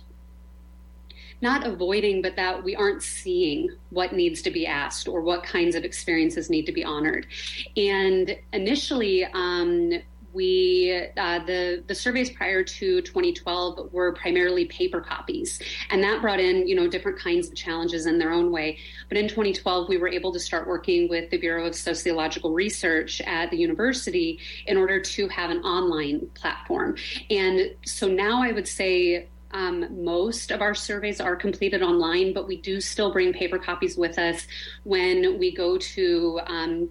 not 1.41 1.67
avoiding, 1.67 2.21
but 2.21 2.35
that 2.37 2.63
we 2.63 2.75
aren't 2.75 3.03
seeing 3.03 3.69
what 3.89 4.13
needs 4.13 4.41
to 4.41 4.49
be 4.49 4.65
asked 4.65 5.07
or 5.07 5.21
what 5.21 5.43
kinds 5.43 5.75
of 5.75 5.83
experiences 5.83 6.49
need 6.49 6.65
to 6.65 6.71
be 6.71 6.83
honored. 6.83 7.27
And 7.75 8.35
initially, 8.53 9.25
um, 9.25 9.91
we 10.35 11.09
uh, 11.17 11.39
the 11.45 11.83
the 11.87 11.95
surveys 11.95 12.29
prior 12.29 12.63
to 12.63 13.01
2012 13.01 13.91
were 13.91 14.13
primarily 14.13 14.65
paper 14.65 15.01
copies, 15.01 15.61
and 15.89 16.03
that 16.03 16.21
brought 16.21 16.39
in 16.39 16.67
you 16.67 16.75
know 16.75 16.87
different 16.87 17.17
kinds 17.17 17.47
of 17.47 17.55
challenges 17.55 18.05
in 18.05 18.19
their 18.19 18.31
own 18.31 18.51
way. 18.51 18.77
But 19.09 19.17
in 19.17 19.27
2012, 19.27 19.89
we 19.89 19.97
were 19.97 20.09
able 20.09 20.33
to 20.33 20.39
start 20.39 20.67
working 20.67 21.09
with 21.09 21.29
the 21.29 21.37
Bureau 21.37 21.65
of 21.65 21.75
Sociological 21.75 22.53
Research 22.53 23.21
at 23.21 23.49
the 23.49 23.57
university 23.57 24.39
in 24.67 24.77
order 24.77 24.99
to 24.99 25.27
have 25.29 25.49
an 25.49 25.59
online 25.59 26.27
platform. 26.35 26.97
And 27.29 27.73
so 27.85 28.07
now 28.07 28.43
I 28.43 28.51
would 28.51 28.67
say 28.67 29.29
um, 29.51 30.03
most 30.03 30.51
of 30.51 30.61
our 30.61 30.75
surveys 30.75 31.21
are 31.21 31.35
completed 31.35 31.81
online, 31.81 32.33
but 32.33 32.45
we 32.45 32.57
do 32.57 32.81
still 32.81 33.13
bring 33.13 33.31
paper 33.31 33.57
copies 33.57 33.95
with 33.95 34.19
us 34.19 34.45
when 34.83 35.39
we 35.39 35.55
go 35.55 35.77
to 35.77 36.41
um, 36.45 36.89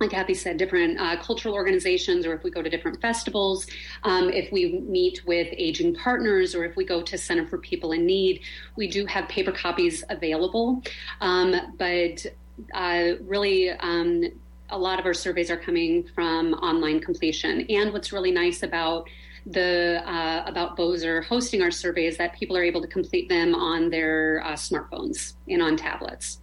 like 0.00 0.10
Kathy 0.10 0.34
said, 0.34 0.56
different 0.56 0.98
uh, 0.98 1.16
cultural 1.16 1.54
organizations, 1.54 2.26
or 2.26 2.34
if 2.34 2.42
we 2.42 2.50
go 2.50 2.62
to 2.62 2.68
different 2.68 3.00
festivals, 3.00 3.66
um, 4.02 4.28
if 4.28 4.50
we 4.50 4.80
meet 4.80 5.24
with 5.26 5.48
aging 5.52 5.94
partners, 5.94 6.54
or 6.54 6.64
if 6.64 6.76
we 6.76 6.84
go 6.84 7.00
to 7.02 7.16
Center 7.16 7.46
for 7.46 7.58
People 7.58 7.92
in 7.92 8.04
Need, 8.04 8.42
we 8.76 8.88
do 8.88 9.06
have 9.06 9.28
paper 9.28 9.52
copies 9.52 10.02
available. 10.10 10.82
Um, 11.20 11.54
but 11.78 12.26
uh, 12.74 13.12
really, 13.22 13.70
um, 13.70 14.24
a 14.70 14.78
lot 14.78 14.98
of 14.98 15.06
our 15.06 15.14
surveys 15.14 15.50
are 15.50 15.56
coming 15.56 16.04
from 16.14 16.54
online 16.54 17.00
completion. 17.00 17.66
And 17.68 17.92
what's 17.92 18.12
really 18.12 18.32
nice 18.32 18.62
about 18.62 19.08
the 19.46 20.02
uh, 20.06 20.42
about 20.46 20.76
BOSR 20.76 21.24
hosting 21.24 21.60
our 21.62 21.70
surveys 21.70 22.14
is 22.14 22.18
that 22.18 22.34
people 22.34 22.56
are 22.56 22.62
able 22.62 22.80
to 22.80 22.88
complete 22.88 23.28
them 23.28 23.54
on 23.54 23.90
their 23.90 24.42
uh, 24.44 24.52
smartphones 24.52 25.34
and 25.48 25.62
on 25.62 25.76
tablets. 25.76 26.40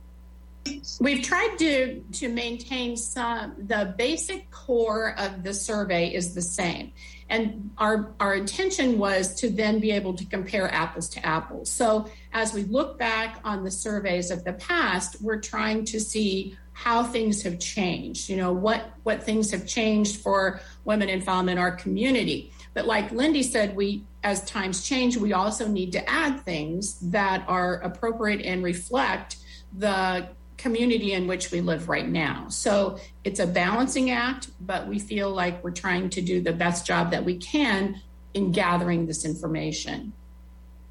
We've 1.00 1.24
tried 1.24 1.56
to 1.60 2.02
to 2.02 2.30
maintain 2.30 2.96
some 2.98 3.56
the 3.58 3.94
basic 3.98 4.50
core 4.52 5.16
of 5.18 5.44
the 5.44 5.54
survey 5.54 6.14
is 6.14 6.36
the 6.36 6.42
same. 6.42 6.94
And 7.30 7.72
our 7.78 8.14
our 8.20 8.36
intention 8.36 9.00
was 9.00 9.36
to 9.36 9.50
then 9.50 9.80
be 9.80 9.92
able 9.92 10.14
to 10.16 10.26
compare 10.26 10.72
apples 10.72 11.10
to 11.10 11.26
apples. 11.26 11.72
So 11.72 12.10
as 12.34 12.54
we 12.54 12.64
look 12.64 13.00
back 13.00 13.40
on 13.44 13.64
the 13.64 13.72
surveys 13.72 14.30
of 14.30 14.44
the 14.44 14.54
past, 14.54 15.22
we're 15.22 15.40
trying 15.40 15.86
to 15.86 16.00
see 16.00 16.58
how 16.74 17.04
things 17.04 17.44
have 17.44 17.60
changed, 17.60 18.30
you 18.30 18.38
know, 18.38 18.54
what 18.54 18.92
what 19.04 19.24
things 19.24 19.52
have 19.52 19.66
changed 19.66 20.22
for 20.22 20.62
women 20.86 21.10
and 21.10 21.24
femmes 21.24 21.50
in 21.50 21.58
our 21.58 21.72
community. 21.72 22.52
But 22.74 22.86
like 22.86 23.12
Lindy 23.12 23.44
said, 23.44 23.76
we 23.76 24.04
as 24.24 24.44
times 24.46 24.84
change, 24.84 25.18
we 25.18 25.34
also 25.34 25.68
need 25.68 25.92
to 25.94 26.10
add 26.10 26.42
things 26.42 27.00
that 27.10 27.44
are 27.48 27.76
appropriate 27.76 28.42
and 28.42 28.64
reflect 28.64 29.38
the 29.78 30.30
community 30.62 31.14
in 31.14 31.28
which 31.28 31.52
we 31.52 31.60
live 31.60 31.90
right 31.90 32.08
now. 32.08 32.48
So 32.50 33.00
it's 33.24 33.40
a 33.40 33.48
balancing 33.48 34.12
act, 34.12 34.50
but 34.62 34.88
we 34.88 35.00
feel 35.00 35.32
like 35.32 35.64
we're 35.64 35.72
trying 35.72 36.10
to 36.12 36.22
do 36.22 36.40
the 36.40 36.54
best 36.54 36.86
job 36.86 37.12
that 37.12 37.26
we 37.26 37.38
can 37.38 38.00
in 38.34 38.52
gathering 38.52 39.08
this 39.08 39.26
information. 39.26 40.14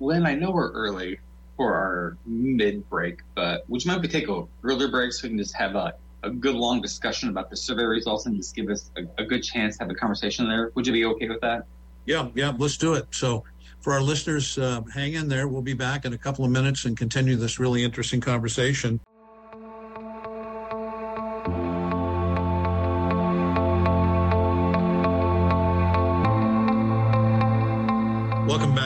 Lynn, 0.01 0.27
I 0.27 0.35
know 0.35 0.51
we're 0.51 0.73
early 0.73 1.21
for 1.57 1.75
our 1.75 2.17
mid 2.27 2.89
break, 2.91 3.21
but 3.35 3.69
would 3.69 3.85
you 3.85 3.91
mind 3.91 4.05
if 4.05 4.13
we 4.13 4.21
take 4.21 4.29
a 4.29 4.45
earlier 4.65 4.89
break 4.89 5.13
so 5.13 5.25
we 5.25 5.31
can 5.31 5.39
just 5.39 5.55
have 5.55 5.77
a, 5.77 5.95
a 6.23 6.31
good 6.31 6.55
long 6.55 6.81
discussion 6.81 7.29
about 7.29 7.49
the 7.49 7.57
survey 7.57 7.85
results 7.85 8.27
and 8.27 8.37
just 8.37 8.55
give 8.57 8.69
us 8.69 8.91
a, 8.97 9.23
a 9.23 9.25
good 9.25 9.43
chance 9.43 9.77
to 9.77 9.85
have 9.85 9.91
a 9.91 9.95
conversation 9.95 10.49
there? 10.49 10.73
Would 10.75 10.87
you 10.87 10.93
be 10.93 11.05
okay 11.05 11.29
with 11.29 11.41
that? 11.43 11.67
Yeah, 12.07 12.29
yeah, 12.35 12.53
let's 12.59 12.77
do 12.77 12.95
it. 12.95 13.07
So, 13.11 13.45
for 13.81 13.93
our 13.93 14.03
listeners, 14.03 14.59
uh, 14.59 14.83
hang 14.93 15.15
in 15.15 15.29
there. 15.29 15.49
We'll 15.49 15.63
be 15.63 15.75
back 15.75 16.05
in 16.05 16.13
a 16.13 16.19
couple 16.19 16.45
of 16.45 16.51
minutes 16.51 16.85
and 16.85 16.97
continue 16.97 17.37
this 17.37 17.59
really 17.59 17.83
interesting 17.83 18.21
conversation. 18.21 19.01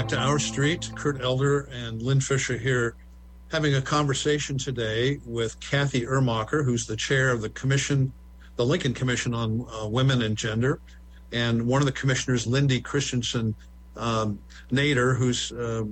Back 0.05 0.11
to 0.11 0.19
Our 0.19 0.39
Street. 0.39 0.91
Kurt 0.95 1.23
Elder 1.23 1.61
and 1.73 2.03
Lynn 2.03 2.21
Fisher 2.21 2.59
here 2.59 2.95
having 3.51 3.77
a 3.77 3.81
conversation 3.81 4.59
today 4.59 5.19
with 5.25 5.59
Kathy 5.61 6.05
Ermacher, 6.05 6.63
who's 6.63 6.87
the 6.87 6.95
chair 6.95 7.31
of 7.31 7.41
the 7.41 7.49
commission, 7.51 8.13
the 8.57 8.67
Lincoln 8.67 8.93
Commission 8.93 9.33
on 9.33 9.67
uh, 9.73 9.89
Women 9.89 10.21
and 10.21 10.37
Gender, 10.37 10.79
and 11.33 11.67
one 11.67 11.81
of 11.81 11.87
the 11.87 11.93
commissioners, 11.93 12.47
Lindy 12.47 12.83
Christensen 12.83 13.55
um, 13.97 14.39
Nader, 14.71 15.17
who's 15.17 15.53
uh, 15.53 15.85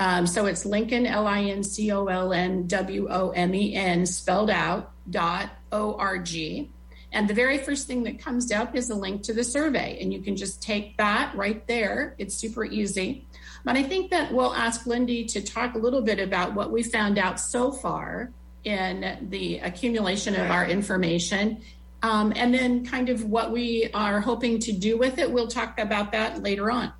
Um, 0.00 0.26
so 0.26 0.46
it's 0.46 0.66
Lincoln, 0.66 1.06
L 1.06 1.24
I 1.26 1.42
N 1.42 1.62
C 1.62 1.92
O 1.92 2.06
L 2.06 2.32
N 2.32 2.66
W 2.66 3.06
O 3.08 3.30
M 3.30 3.54
E 3.54 3.74
N, 3.74 4.06
spelled 4.06 4.50
out, 4.50 4.92
dot 5.08 5.50
O 5.70 5.96
R 5.96 6.18
G. 6.18 6.70
And 7.12 7.28
the 7.28 7.34
very 7.34 7.58
first 7.58 7.86
thing 7.86 8.02
that 8.04 8.18
comes 8.18 8.50
up 8.50 8.74
is 8.74 8.90
a 8.90 8.94
link 8.94 9.22
to 9.22 9.32
the 9.32 9.44
survey. 9.44 9.98
And 10.00 10.12
you 10.12 10.20
can 10.20 10.34
just 10.34 10.60
take 10.60 10.96
that 10.96 11.32
right 11.36 11.64
there. 11.68 12.16
It's 12.18 12.34
super 12.34 12.64
easy. 12.64 13.28
But 13.64 13.76
I 13.76 13.84
think 13.84 14.10
that 14.10 14.32
we'll 14.32 14.52
ask 14.52 14.84
Lindy 14.84 15.24
to 15.26 15.40
talk 15.40 15.76
a 15.76 15.78
little 15.78 16.02
bit 16.02 16.18
about 16.18 16.54
what 16.54 16.72
we 16.72 16.82
found 16.82 17.16
out 17.16 17.38
so 17.38 17.70
far 17.70 18.32
in 18.64 19.28
the 19.30 19.58
accumulation 19.58 20.34
of 20.34 20.50
our 20.50 20.66
information. 20.66 21.62
Um, 22.02 22.32
and 22.36 22.52
then, 22.52 22.84
kind 22.84 23.08
of 23.08 23.24
what 23.24 23.50
we 23.50 23.88
are 23.94 24.20
hoping 24.20 24.58
to 24.60 24.72
do 24.72 24.98
with 24.98 25.18
it, 25.18 25.30
we'll 25.30 25.48
talk 25.48 25.78
about 25.78 26.12
that 26.12 26.42
later 26.42 26.70
on. 26.70 26.92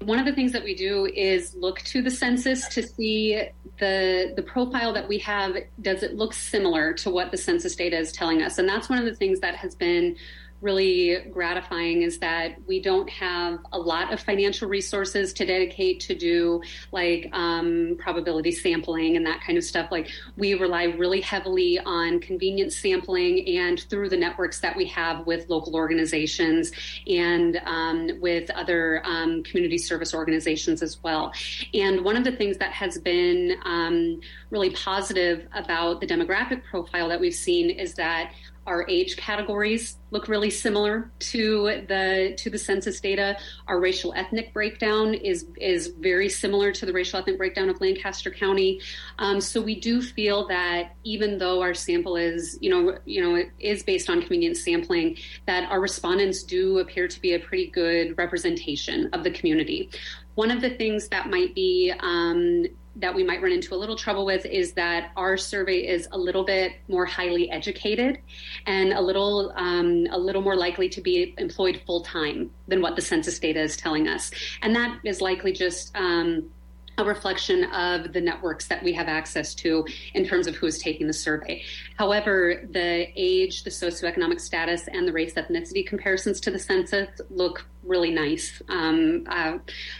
One 0.00 0.18
of 0.18 0.26
the 0.26 0.34
things 0.34 0.52
that 0.52 0.62
we 0.62 0.74
do 0.74 1.06
is 1.06 1.54
look 1.54 1.80
to 1.80 2.02
the 2.02 2.10
census 2.10 2.68
to 2.68 2.82
see 2.82 3.42
the 3.78 4.34
the 4.36 4.42
profile 4.42 4.92
that 4.92 5.08
we 5.08 5.18
have. 5.20 5.56
Does 5.80 6.02
it 6.02 6.16
look 6.16 6.34
similar 6.34 6.92
to 6.94 7.10
what 7.10 7.30
the 7.30 7.38
census 7.38 7.74
data 7.74 7.96
is 7.98 8.12
telling 8.12 8.42
us? 8.42 8.58
And 8.58 8.68
that's 8.68 8.90
one 8.90 8.98
of 8.98 9.06
the 9.06 9.14
things 9.14 9.40
that 9.40 9.56
has 9.56 9.74
been 9.74 10.16
really 10.66 11.20
gratifying 11.30 12.02
is 12.02 12.18
that 12.18 12.56
we 12.66 12.80
don't 12.80 13.08
have 13.08 13.60
a 13.72 13.78
lot 13.78 14.12
of 14.12 14.18
financial 14.18 14.68
resources 14.68 15.32
to 15.32 15.46
dedicate 15.46 16.00
to 16.00 16.12
do 16.12 16.60
like 16.90 17.30
um, 17.32 17.96
probability 18.00 18.50
sampling 18.50 19.16
and 19.16 19.24
that 19.24 19.40
kind 19.40 19.56
of 19.56 19.62
stuff. 19.62 19.92
Like 19.92 20.10
we 20.36 20.54
rely 20.54 20.84
really 20.84 21.20
heavily 21.20 21.78
on 21.78 22.18
convenience 22.18 22.76
sampling 22.76 23.46
and 23.46 23.78
through 23.78 24.08
the 24.08 24.16
networks 24.16 24.58
that 24.58 24.76
we 24.76 24.86
have 24.86 25.24
with 25.24 25.48
local 25.48 25.76
organizations 25.76 26.72
and 27.06 27.60
um, 27.64 28.10
with 28.20 28.50
other 28.50 29.02
um, 29.04 29.44
community 29.44 29.78
service 29.78 30.12
organizations 30.12 30.82
as 30.82 31.00
well. 31.00 31.32
And 31.74 32.04
one 32.04 32.16
of 32.16 32.24
the 32.24 32.32
things 32.32 32.58
that 32.58 32.72
has 32.72 32.98
been 32.98 33.54
um, 33.64 34.20
really 34.50 34.70
positive 34.70 35.46
about 35.54 36.00
the 36.00 36.08
demographic 36.08 36.64
profile 36.64 37.08
that 37.10 37.20
we've 37.20 37.32
seen 37.32 37.70
is 37.70 37.94
that 37.94 38.32
our 38.66 38.84
age 38.88 39.16
categories 39.16 39.98
look 40.10 40.28
really 40.28 40.50
similar 40.50 41.10
to 41.18 41.84
the 41.88 42.34
to 42.38 42.50
the 42.50 42.58
census 42.58 43.00
data. 43.00 43.36
Our 43.66 43.80
racial 43.80 44.12
ethnic 44.14 44.52
breakdown 44.52 45.14
is 45.14 45.46
is 45.56 45.88
very 45.98 46.28
similar 46.28 46.72
to 46.72 46.86
the 46.86 46.92
racial 46.92 47.18
ethnic 47.18 47.38
breakdown 47.38 47.68
of 47.68 47.80
Lancaster 47.80 48.30
County. 48.30 48.80
Um, 49.18 49.40
so 49.40 49.60
we 49.60 49.78
do 49.78 50.02
feel 50.02 50.46
that 50.48 50.94
even 51.04 51.38
though 51.38 51.60
our 51.60 51.74
sample 51.74 52.16
is 52.16 52.58
you 52.60 52.70
know 52.70 52.98
you 53.04 53.22
know 53.22 53.34
it 53.36 53.50
is 53.58 53.82
based 53.82 54.10
on 54.10 54.20
convenience 54.20 54.64
sampling, 54.64 55.16
that 55.46 55.70
our 55.70 55.80
respondents 55.80 56.42
do 56.42 56.78
appear 56.78 57.08
to 57.08 57.20
be 57.20 57.34
a 57.34 57.38
pretty 57.38 57.68
good 57.70 58.16
representation 58.18 59.08
of 59.12 59.24
the 59.24 59.30
community. 59.30 59.90
One 60.34 60.50
of 60.50 60.60
the 60.60 60.70
things 60.70 61.08
that 61.08 61.30
might 61.30 61.54
be 61.54 61.92
um, 62.00 62.66
that 62.96 63.14
we 63.14 63.22
might 63.22 63.42
run 63.42 63.52
into 63.52 63.74
a 63.74 63.76
little 63.76 63.96
trouble 63.96 64.24
with 64.24 64.44
is 64.46 64.72
that 64.72 65.10
our 65.16 65.36
survey 65.36 65.86
is 65.86 66.08
a 66.12 66.18
little 66.18 66.44
bit 66.44 66.72
more 66.88 67.04
highly 67.04 67.50
educated 67.50 68.18
and 68.66 68.92
a 68.92 69.00
little 69.00 69.52
um, 69.56 70.06
a 70.10 70.18
little 70.18 70.42
more 70.42 70.56
likely 70.56 70.88
to 70.88 71.00
be 71.00 71.34
employed 71.38 71.80
full 71.86 72.00
time 72.00 72.50
than 72.68 72.80
what 72.80 72.96
the 72.96 73.02
census 73.02 73.38
data 73.38 73.60
is 73.60 73.76
telling 73.76 74.08
us, 74.08 74.30
and 74.62 74.74
that 74.74 74.98
is 75.04 75.20
likely 75.20 75.52
just. 75.52 75.94
Um, 75.96 76.50
a 76.98 77.04
reflection 77.04 77.64
of 77.74 78.14
the 78.14 78.20
networks 78.20 78.68
that 78.68 78.82
we 78.82 78.92
have 78.92 79.06
access 79.06 79.54
to 79.54 79.84
in 80.14 80.24
terms 80.24 80.46
of 80.46 80.56
who's 80.56 80.78
taking 80.78 81.06
the 81.06 81.12
survey. 81.12 81.62
However, 81.98 82.66
the 82.70 83.08
age, 83.14 83.64
the 83.64 83.70
socioeconomic 83.70 84.40
status, 84.40 84.88
and 84.88 85.06
the 85.06 85.12
race 85.12 85.34
ethnicity 85.34 85.86
comparisons 85.86 86.40
to 86.40 86.50
the 86.50 86.58
census 86.58 87.08
look 87.28 87.66
really 87.82 88.10
nice 88.10 88.62
um, 88.70 89.24
uh, 89.28 89.58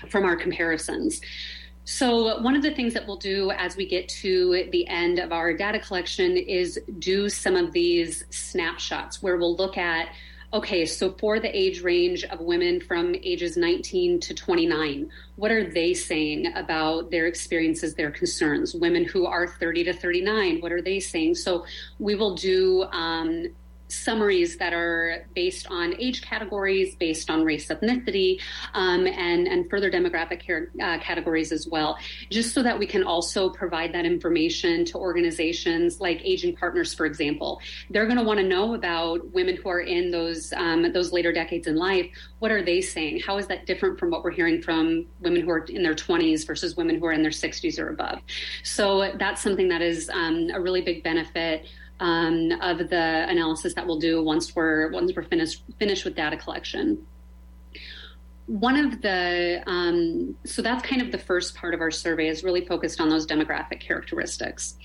from 0.09 0.25
our 0.25 0.37
comparisons. 0.37 1.21
So, 1.89 2.41
one 2.41 2.57
of 2.57 2.63
the 2.63 2.75
things 2.75 2.95
that 2.95 3.07
we'll 3.07 3.17
do 3.17 3.53
as 3.53 3.77
we 3.77 3.87
get 3.87 4.09
to 4.09 4.69
the 4.73 4.89
end 4.89 5.21
of 5.21 5.31
our 5.31 5.53
data 5.53 5.79
collection 5.79 6.37
is 6.37 6.81
do 6.99 7.29
some 7.29 7.55
of 7.55 7.71
these 7.71 8.25
snapshots 8.31 9.23
where 9.23 9.37
we'll 9.37 9.55
look 9.55 9.79
at 9.79 10.09
okay, 10.53 10.87
so 10.87 11.13
for 11.19 11.39
the 11.39 11.55
age 11.57 11.83
range 11.83 12.25
of 12.25 12.41
women 12.41 12.81
from 12.81 13.15
ages 13.17 13.57
19 13.57 14.21
to 14.21 14.33
29, 14.33 15.11
what 15.35 15.51
are 15.51 15.69
they 15.69 15.93
saying 15.93 16.53
about 16.55 17.11
their 17.11 17.27
experiences, 17.27 17.95
their 17.95 18.11
concerns? 18.11 18.75
Women 18.75 19.05
who 19.05 19.27
are 19.27 19.47
30 19.47 19.85
to 19.85 19.93
39, 19.93 20.61
what 20.61 20.73
are 20.73 20.81
they 20.81 20.99
saying? 20.99 21.37
So, 21.37 21.67
we 22.01 22.17
will 22.17 22.35
do 22.35 22.85
um, 22.91 23.47
summaries 23.89 24.57
that 24.59 24.73
are 24.73 25.27
based 25.35 25.67
on 25.71 25.95
age 26.01 26.23
categories, 26.23 26.95
based 26.97 27.31
on 27.31 27.45
race, 27.45 27.69
ethnicity, 27.69 28.41
um, 28.75 29.07
and 29.07 29.47
and 29.47 29.69
further 29.71 29.91
demographic 29.91 30.41
care, 30.41 30.71
uh, 30.83 30.99
categories 30.99 31.53
as 31.53 31.67
well, 31.69 31.99
just 32.31 32.55
so 32.55 32.63
that 32.63 32.79
we 32.79 32.87
can 32.87 33.05
also 33.05 33.51
provide 33.51 33.93
that 33.93 34.05
information 34.05 34.85
to 34.85 34.99
organizations 34.99 36.01
like 36.01 36.21
Aging 36.25 36.57
Partners, 36.57 36.95
for 36.95 37.07
example. 37.07 37.61
They're 37.91 38.07
going 38.07 38.19
to 38.19 38.25
want 38.25 38.41
to 38.41 38.47
know 38.47 38.75
about 38.75 39.33
women 39.33 39.57
who 39.57 39.69
are 39.69 39.81
in 39.81 40.11
those 40.11 40.53
um, 40.57 40.93
those 40.93 41.13
later 41.13 41.33
decades 41.33 41.67
in 41.67 41.77
life. 41.77 42.07
What 42.39 42.51
are 42.51 42.65
they 42.65 42.81
saying? 42.81 43.21
How 43.21 43.39
is 43.39 43.47
that 43.47 43.67
different 43.67 43.99
from 43.99 44.11
what 44.11 44.25
we're 44.25 44.31
hearing 44.31 44.63
from 44.63 45.07
women 45.21 45.43
who 45.43 45.51
are 45.51 45.65
in 45.65 45.83
their 45.83 45.95
20s 45.95 46.47
versus 46.47 46.77
women 46.77 46.99
who 46.99 47.07
are 47.07 47.13
in 47.13 47.23
their 47.23 47.31
60s 47.31 47.79
or 47.79 47.89
above? 47.89 48.21
So 48.63 49.13
that's 49.19 49.43
something 49.43 49.69
that 49.69 49.83
is 49.83 50.11
um, 50.11 50.51
a 50.53 50.61
really 50.61 50.83
big 50.83 51.03
benefit 51.03 51.67
um, 52.01 52.53
of 52.61 52.79
the 52.91 53.27
analysis 53.29 53.75
that 53.75 53.87
we'll 53.87 53.99
do 53.99 54.23
once 54.23 54.55
we're 54.55 54.91
once 54.91 55.13
we're 55.15 55.23
finished 55.23 55.63
finished 55.79 56.05
with 56.05 56.15
data 56.15 56.37
collection. 56.37 57.07
One 58.47 58.77
of 58.77 59.03
the 59.03 59.63
um, 59.67 60.37
so 60.45 60.63
that's 60.63 60.87
kind 60.87 61.03
of 61.03 61.11
the 61.11 61.19
first 61.19 61.57
part 61.57 61.75
of 61.75 61.81
our 61.81 61.91
survey 61.91 62.29
is 62.29 62.45
really 62.45 62.65
focused 62.65 63.01
on 63.01 63.09
those 63.09 63.27
demographic 63.27 63.81
characteristics. 63.81 64.77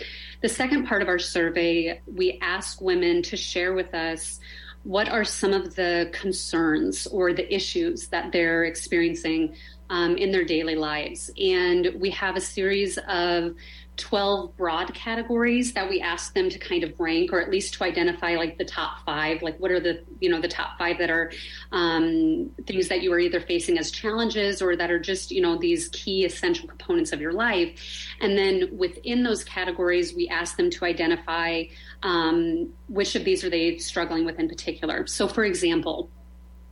The 0.41 0.49
second 0.49 0.87
part 0.87 1.01
of 1.01 1.07
our 1.07 1.19
survey, 1.19 2.01
we 2.07 2.39
ask 2.41 2.81
women 2.81 3.21
to 3.23 3.37
share 3.37 3.73
with 3.73 3.93
us 3.93 4.39
what 4.83 5.09
are 5.09 5.23
some 5.23 5.53
of 5.53 5.75
the 5.75 6.09
concerns 6.11 7.05
or 7.07 7.33
the 7.33 7.53
issues 7.53 8.07
that 8.07 8.31
they're 8.31 8.63
experiencing 8.63 9.55
um, 9.91 10.17
in 10.17 10.31
their 10.31 10.45
daily 10.45 10.75
lives, 10.75 11.29
and 11.39 11.91
we 11.99 12.09
have 12.11 12.37
a 12.37 12.41
series 12.41 12.97
of 13.07 13.53
12 14.01 14.57
broad 14.57 14.93
categories 14.95 15.73
that 15.73 15.87
we 15.87 16.01
ask 16.01 16.33
them 16.33 16.49
to 16.49 16.57
kind 16.57 16.83
of 16.83 16.99
rank 16.99 17.31
or 17.31 17.39
at 17.39 17.51
least 17.51 17.75
to 17.75 17.83
identify 17.83 18.35
like 18.35 18.57
the 18.57 18.65
top 18.65 19.05
five 19.05 19.41
like 19.43 19.57
what 19.59 19.69
are 19.69 19.79
the 19.79 20.03
you 20.19 20.29
know 20.29 20.41
the 20.41 20.47
top 20.47 20.77
five 20.77 20.97
that 20.97 21.11
are 21.11 21.31
um, 21.71 22.49
things 22.65 22.87
that 22.87 23.01
you 23.01 23.13
are 23.13 23.19
either 23.19 23.39
facing 23.39 23.77
as 23.77 23.91
challenges 23.91 24.59
or 24.61 24.75
that 24.75 24.89
are 24.89 24.99
just 24.99 25.29
you 25.29 25.39
know 25.39 25.55
these 25.55 25.87
key 25.89 26.25
essential 26.25 26.67
components 26.67 27.13
of 27.13 27.21
your 27.21 27.31
life. 27.31 27.79
And 28.19 28.37
then 28.37 28.75
within 28.75 29.23
those 29.23 29.43
categories 29.43 30.15
we 30.15 30.27
ask 30.27 30.57
them 30.57 30.71
to 30.71 30.85
identify 30.85 31.63
um, 32.01 32.73
which 32.87 33.15
of 33.15 33.23
these 33.23 33.43
are 33.43 33.49
they 33.51 33.77
struggling 33.77 34.25
with 34.25 34.39
in 34.39 34.49
particular. 34.49 35.05
So 35.05 35.27
for 35.27 35.45
example 35.45 36.09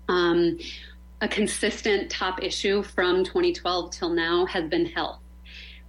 um, 0.07 0.57
a 1.21 1.27
consistent 1.27 2.09
top 2.09 2.41
issue 2.41 2.81
from 2.81 3.23
2012 3.23 3.91
till 3.91 4.09
now 4.09 4.47
has 4.47 4.67
been 4.67 4.87
health. 4.87 5.19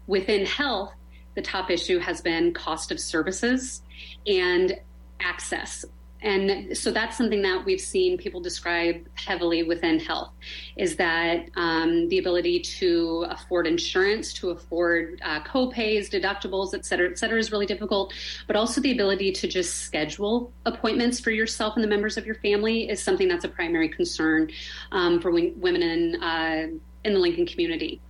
Within 0.06 0.44
health 0.44 0.92
the 1.34 1.42
top 1.42 1.70
issue 1.70 1.98
has 1.98 2.20
been 2.20 2.52
cost 2.52 2.90
of 2.90 3.00
services 3.00 3.82
and 4.26 4.74
access. 5.20 5.84
And 6.22 6.76
so 6.76 6.90
that's 6.90 7.16
something 7.16 7.40
that 7.42 7.64
we've 7.64 7.80
seen 7.80 8.18
people 8.18 8.42
describe 8.42 9.06
heavily 9.14 9.62
within 9.62 9.98
health 9.98 10.32
is 10.76 10.96
that 10.96 11.48
um, 11.56 12.08
the 12.08 12.18
ability 12.18 12.60
to 12.60 13.24
afford 13.30 13.66
insurance, 13.66 14.34
to 14.34 14.50
afford 14.50 15.18
uh, 15.24 15.40
co-pays, 15.44 16.10
deductibles, 16.10 16.74
et 16.74 16.84
cetera, 16.84 17.08
et 17.08 17.18
cetera, 17.18 17.38
is 17.38 17.50
really 17.50 17.64
difficult. 17.64 18.12
But 18.46 18.56
also 18.56 18.82
the 18.82 18.92
ability 18.92 19.32
to 19.32 19.48
just 19.48 19.78
schedule 19.78 20.52
appointments 20.66 21.20
for 21.20 21.30
yourself 21.30 21.76
and 21.76 21.82
the 21.82 21.88
members 21.88 22.18
of 22.18 22.26
your 22.26 22.36
family 22.36 22.90
is 22.90 23.02
something 23.02 23.28
that's 23.28 23.44
a 23.44 23.48
primary 23.48 23.88
concern 23.88 24.50
um, 24.92 25.22
for 25.22 25.30
women 25.30 25.82
in 25.82 26.22
uh, 26.22 26.66
in 27.02 27.14
the 27.14 27.18
Lincoln 27.18 27.46
community 27.46 28.02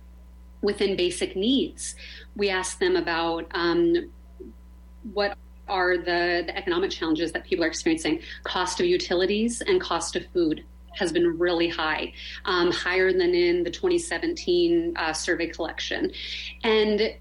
within 0.61 0.95
basic 0.95 1.35
needs. 1.35 1.95
We 2.35 2.49
ask 2.49 2.79
them 2.79 2.95
about 2.95 3.47
um, 3.51 4.09
what 5.13 5.37
are 5.67 5.97
the, 5.97 6.43
the 6.45 6.57
economic 6.57 6.91
challenges 6.91 7.31
that 7.31 7.45
people 7.45 7.63
are 7.63 7.67
experiencing. 7.67 8.21
Cost 8.43 8.79
of 8.79 8.85
utilities 8.85 9.61
and 9.61 9.79
cost 9.79 10.15
of 10.15 10.25
food 10.27 10.63
has 10.93 11.11
been 11.11 11.39
really 11.39 11.69
high, 11.69 12.11
um, 12.45 12.71
higher 12.71 13.11
than 13.13 13.33
in 13.33 13.63
the 13.63 13.71
2017 13.71 14.93
uh, 14.97 15.13
survey 15.13 15.47
collection. 15.47 16.11
And 16.63 17.15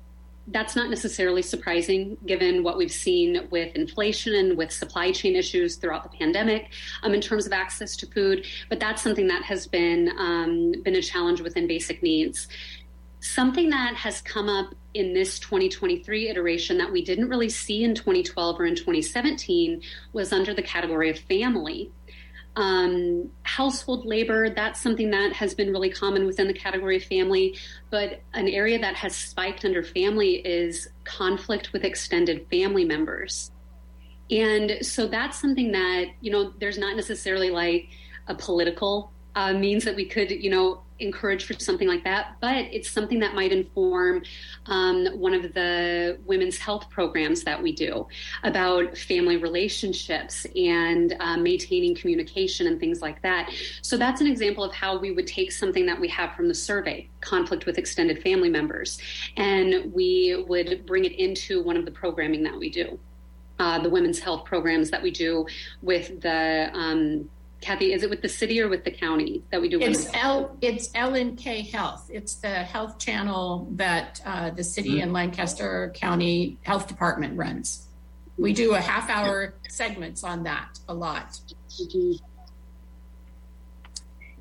that's 0.48 0.74
not 0.74 0.90
necessarily 0.90 1.42
surprising 1.42 2.16
given 2.26 2.64
what 2.64 2.76
we've 2.76 2.90
seen 2.90 3.46
with 3.50 3.74
inflation 3.76 4.34
and 4.34 4.56
with 4.56 4.72
supply 4.72 5.12
chain 5.12 5.36
issues 5.36 5.76
throughout 5.76 6.02
the 6.02 6.08
pandemic 6.18 6.72
um, 7.02 7.14
in 7.14 7.20
terms 7.20 7.46
of 7.46 7.52
access 7.52 7.96
to 7.96 8.06
food. 8.06 8.46
But 8.68 8.80
that's 8.80 9.02
something 9.02 9.28
that 9.28 9.44
has 9.44 9.66
been 9.66 10.10
um, 10.18 10.72
been 10.82 10.96
a 10.96 11.02
challenge 11.02 11.40
within 11.40 11.66
basic 11.66 12.02
needs. 12.02 12.48
Something 13.20 13.70
that 13.70 13.94
has 13.96 14.22
come 14.22 14.48
up 14.48 14.74
in 14.94 15.12
this 15.12 15.38
2023 15.38 16.28
iteration 16.28 16.78
that 16.78 16.90
we 16.90 17.04
didn't 17.04 17.28
really 17.28 17.48
see 17.48 17.84
in 17.84 17.94
2012 17.94 18.58
or 18.58 18.66
in 18.66 18.74
2017 18.74 19.82
was 20.12 20.32
under 20.32 20.54
the 20.54 20.62
category 20.62 21.10
of 21.10 21.18
family. 21.18 21.90
Um, 22.56 23.30
household 23.42 24.04
labor, 24.06 24.50
that's 24.50 24.80
something 24.80 25.10
that 25.10 25.32
has 25.34 25.54
been 25.54 25.70
really 25.70 25.90
common 25.90 26.26
within 26.26 26.48
the 26.48 26.54
category 26.54 26.96
of 26.96 27.04
family. 27.04 27.56
But 27.90 28.22
an 28.32 28.48
area 28.48 28.78
that 28.80 28.96
has 28.96 29.14
spiked 29.14 29.64
under 29.64 29.82
family 29.82 30.36
is 30.36 30.88
conflict 31.04 31.72
with 31.72 31.84
extended 31.84 32.46
family 32.50 32.84
members. 32.84 33.52
And 34.30 34.78
so 34.82 35.06
that's 35.06 35.40
something 35.40 35.72
that, 35.72 36.06
you 36.20 36.30
know, 36.30 36.52
there's 36.58 36.78
not 36.78 36.96
necessarily 36.96 37.50
like 37.50 37.88
a 38.28 38.34
political 38.34 39.12
uh, 39.34 39.52
means 39.52 39.84
that 39.84 39.94
we 39.94 40.06
could, 40.06 40.30
you 40.30 40.50
know, 40.50 40.82
encourage 41.00 41.44
for 41.44 41.54
something 41.54 41.88
like 41.88 42.04
that, 42.04 42.36
but 42.40 42.66
it's 42.70 42.90
something 42.90 43.18
that 43.20 43.34
might 43.34 43.52
inform 43.52 44.22
um, 44.66 45.06
one 45.18 45.34
of 45.34 45.54
the 45.54 46.18
women's 46.26 46.58
health 46.58 46.88
programs 46.90 47.42
that 47.44 47.60
we 47.60 47.72
do 47.72 48.06
about 48.42 48.96
family 48.96 49.36
relationships 49.36 50.46
and 50.56 51.16
uh, 51.20 51.36
maintaining 51.36 51.94
communication 51.94 52.66
and 52.66 52.78
things 52.78 53.00
like 53.00 53.20
that. 53.22 53.50
So 53.82 53.96
that's 53.96 54.20
an 54.20 54.26
example 54.26 54.64
of 54.64 54.72
how 54.72 54.98
we 54.98 55.10
would 55.12 55.26
take 55.26 55.52
something 55.52 55.86
that 55.86 56.00
we 56.00 56.08
have 56.08 56.34
from 56.34 56.48
the 56.48 56.54
survey, 56.54 57.08
conflict 57.20 57.66
with 57.66 57.78
extended 57.78 58.22
family 58.22 58.48
members, 58.48 58.98
and 59.36 59.92
we 59.92 60.44
would 60.48 60.86
bring 60.86 61.04
it 61.04 61.12
into 61.12 61.62
one 61.62 61.76
of 61.76 61.84
the 61.84 61.90
programming 61.90 62.42
that 62.44 62.56
we 62.56 62.70
do. 62.70 62.98
Uh, 63.58 63.78
the 63.78 63.90
women's 63.90 64.18
health 64.18 64.46
programs 64.46 64.90
that 64.90 65.02
we 65.02 65.10
do 65.10 65.44
with 65.82 66.22
the 66.22 66.70
um, 66.72 67.28
Kathy, 67.60 67.92
is 67.92 68.02
it 68.02 68.10
with 68.10 68.22
the 68.22 68.28
city 68.28 68.60
or 68.60 68.68
with 68.68 68.84
the 68.84 68.90
county 68.90 69.42
that 69.50 69.60
we 69.60 69.68
do? 69.68 69.80
It's 69.80 70.08
L. 70.14 70.56
It's 70.62 70.90
L 70.94 71.14
and 71.14 71.36
K 71.36 71.62
Health. 71.62 72.10
It's 72.12 72.34
the 72.34 72.48
health 72.48 72.98
channel 72.98 73.68
that 73.72 74.20
uh, 74.24 74.50
the 74.50 74.64
city 74.64 74.94
mm-hmm. 74.94 75.02
and 75.02 75.12
Lancaster 75.12 75.92
County 75.94 76.58
Health 76.62 76.88
Department 76.88 77.36
runs. 77.36 77.86
We 78.38 78.54
do 78.54 78.74
a 78.74 78.80
half 78.80 79.10
hour 79.10 79.54
segments 79.68 80.24
on 80.24 80.44
that 80.44 80.78
a 80.88 80.94
lot. 80.94 81.38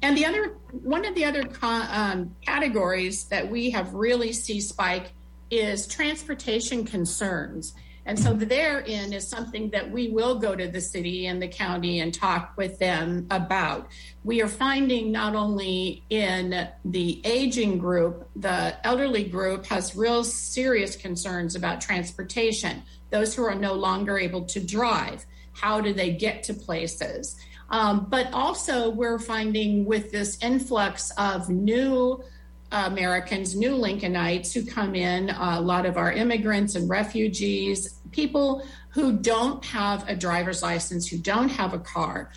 And 0.02 0.18
the 0.18 0.26
other 0.26 0.56
one 0.72 1.06
of 1.06 1.14
the 1.16 1.26
other 1.26 1.44
um, 1.62 2.34
categories 2.42 3.26
that 3.26 3.50
we 3.50 3.72
have 3.72 3.94
really 3.94 4.32
see 4.32 4.62
spike 4.62 5.12
is 5.52 5.88
transportation 5.88 6.86
concerns. 6.86 7.74
And 8.10 8.18
so 8.18 8.34
therein 8.34 9.14
is 9.14 9.28
something 9.28 9.70
that 9.70 9.92
we 9.92 10.10
will 10.10 10.40
go 10.40 10.56
to 10.56 10.68
the 10.68 10.82
city 10.82 11.28
and 11.28 11.40
the 11.40 11.48
county 11.48 12.00
and 12.00 12.12
talk 12.12 12.54
with 12.58 12.80
them 12.80 13.28
about. 13.30 13.88
We 14.24 14.42
are 14.42 14.48
finding 14.48 15.12
not 15.12 15.36
only 15.36 16.04
in 16.10 16.68
the 16.84 17.22
aging 17.24 17.78
group, 17.78 18.28
the 18.36 18.84
elderly 18.84 19.26
group 19.26 19.68
has 19.68 19.96
real 19.96 20.24
serious 20.24 20.96
concerns 20.96 21.54
about 21.54 21.82
transportation. 21.82 22.82
Those 23.12 23.36
who 23.36 23.44
are 23.44 23.54
no 23.54 23.74
longer 23.74 24.18
able 24.18 24.46
to 24.46 24.60
drive, 24.60 25.28
how 25.52 25.80
do 25.80 25.94
they 25.94 26.10
get 26.10 26.42
to 26.46 26.56
places? 26.56 27.36
Um, 27.70 28.08
but 28.10 28.34
also, 28.34 28.90
we're 28.90 29.20
finding 29.20 29.86
with 29.86 30.12
this 30.12 30.40
influx 30.42 31.12
of 31.20 31.48
new 31.52 32.24
Americans, 32.72 33.56
new 33.56 33.72
Lincolnites 33.72 34.54
who 34.54 34.66
come 34.66 34.96
in, 34.96 35.30
a 35.30 35.60
lot 35.60 35.86
of 35.86 35.98
our 35.98 36.12
immigrants 36.12 36.76
and 36.76 36.90
refugees, 36.90 38.00
people 38.12 38.66
who 38.90 39.14
don't 39.14 39.64
have 39.66 40.08
a 40.08 40.16
driver's 40.16 40.62
license, 40.62 41.08
who 41.08 41.18
don't 41.18 41.50
have 41.50 41.74
a 41.74 41.80
car, 41.80 42.30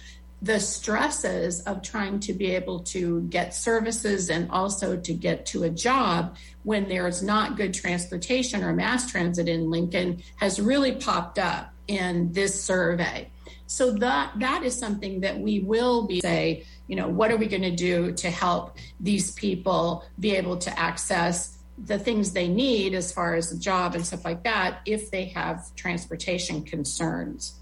the 0.43 0.59
stresses 0.59 1.61
of 1.61 1.83
trying 1.83 2.19
to 2.19 2.33
be 2.33 2.47
able 2.47 2.81
to 2.81 3.23
get 3.23 3.55
services 3.55 4.29
and 4.29 4.51
also 4.51 4.97
to 4.97 5.15
get 5.15 5.47
to 5.47 5.63
a 5.63 5.71
job 5.71 6.37
when 6.65 6.89
there's 6.89 7.23
not 7.23 7.57
good 7.57 7.73
transportation 7.73 8.65
or 8.65 8.73
mass 8.73 9.11
transit 9.11 9.49
in 9.49 9.71
Lincoln 9.71 10.21
has 10.37 10.61
really 10.61 10.93
popped 10.93 11.39
up 11.39 11.73
in 11.87 12.33
this 12.33 12.63
survey. 12.63 13.31
So 13.67 13.93
that 13.93 14.33
that 14.41 14.65
is 14.65 14.77
something 14.77 15.21
that 15.21 15.39
we 15.39 15.61
will 15.61 16.07
be 16.07 16.21
say, 16.21 16.65
you 16.93 16.97
know, 16.97 17.09
what 17.09 17.33
are 17.33 17.39
we 17.39 17.47
going 17.47 17.63
to 17.63 17.75
do 17.75 18.13
to 18.13 18.29
help 18.29 18.77
these 19.01 19.31
people 19.31 20.05
be 20.21 20.37
able 20.37 20.59
to 20.59 20.79
access 20.79 21.57
the 21.79 21.99
things 21.99 22.35
they 22.35 22.49
need 22.49 22.93
as 22.93 23.11
far 23.11 23.35
as 23.35 23.51
a 23.51 23.59
job 23.59 23.95
and 23.95 24.05
stuff 24.07 24.27
like 24.27 24.45
that 24.45 24.81
if 24.85 25.11
they 25.11 25.25
have 25.25 25.75
transportation 25.75 26.63
concerns. 26.63 27.55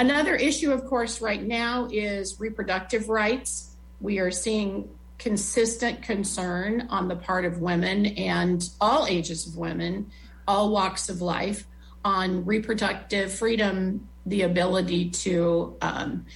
Another 0.00 0.34
issue, 0.34 0.72
of 0.72 0.84
course, 0.86 1.20
right 1.20 1.44
now 1.44 1.86
is 1.92 2.40
reproductive 2.40 3.08
rights. 3.08 3.76
We 4.00 4.18
are 4.18 4.32
seeing 4.32 4.88
consistent 5.18 6.02
concern 6.02 6.88
on 6.90 7.06
the 7.06 7.14
part 7.14 7.44
of 7.44 7.60
women 7.60 8.06
and 8.06 8.68
all 8.80 9.06
ages 9.06 9.46
of 9.46 9.56
women, 9.56 10.10
all 10.48 10.72
walks 10.72 11.08
of 11.08 11.22
life, 11.22 11.68
on 12.04 12.44
reproductive 12.44 13.32
freedom, 13.32 14.08
the 14.26 14.42
ability 14.42 15.10
to 15.10 15.76
um, 15.80 16.26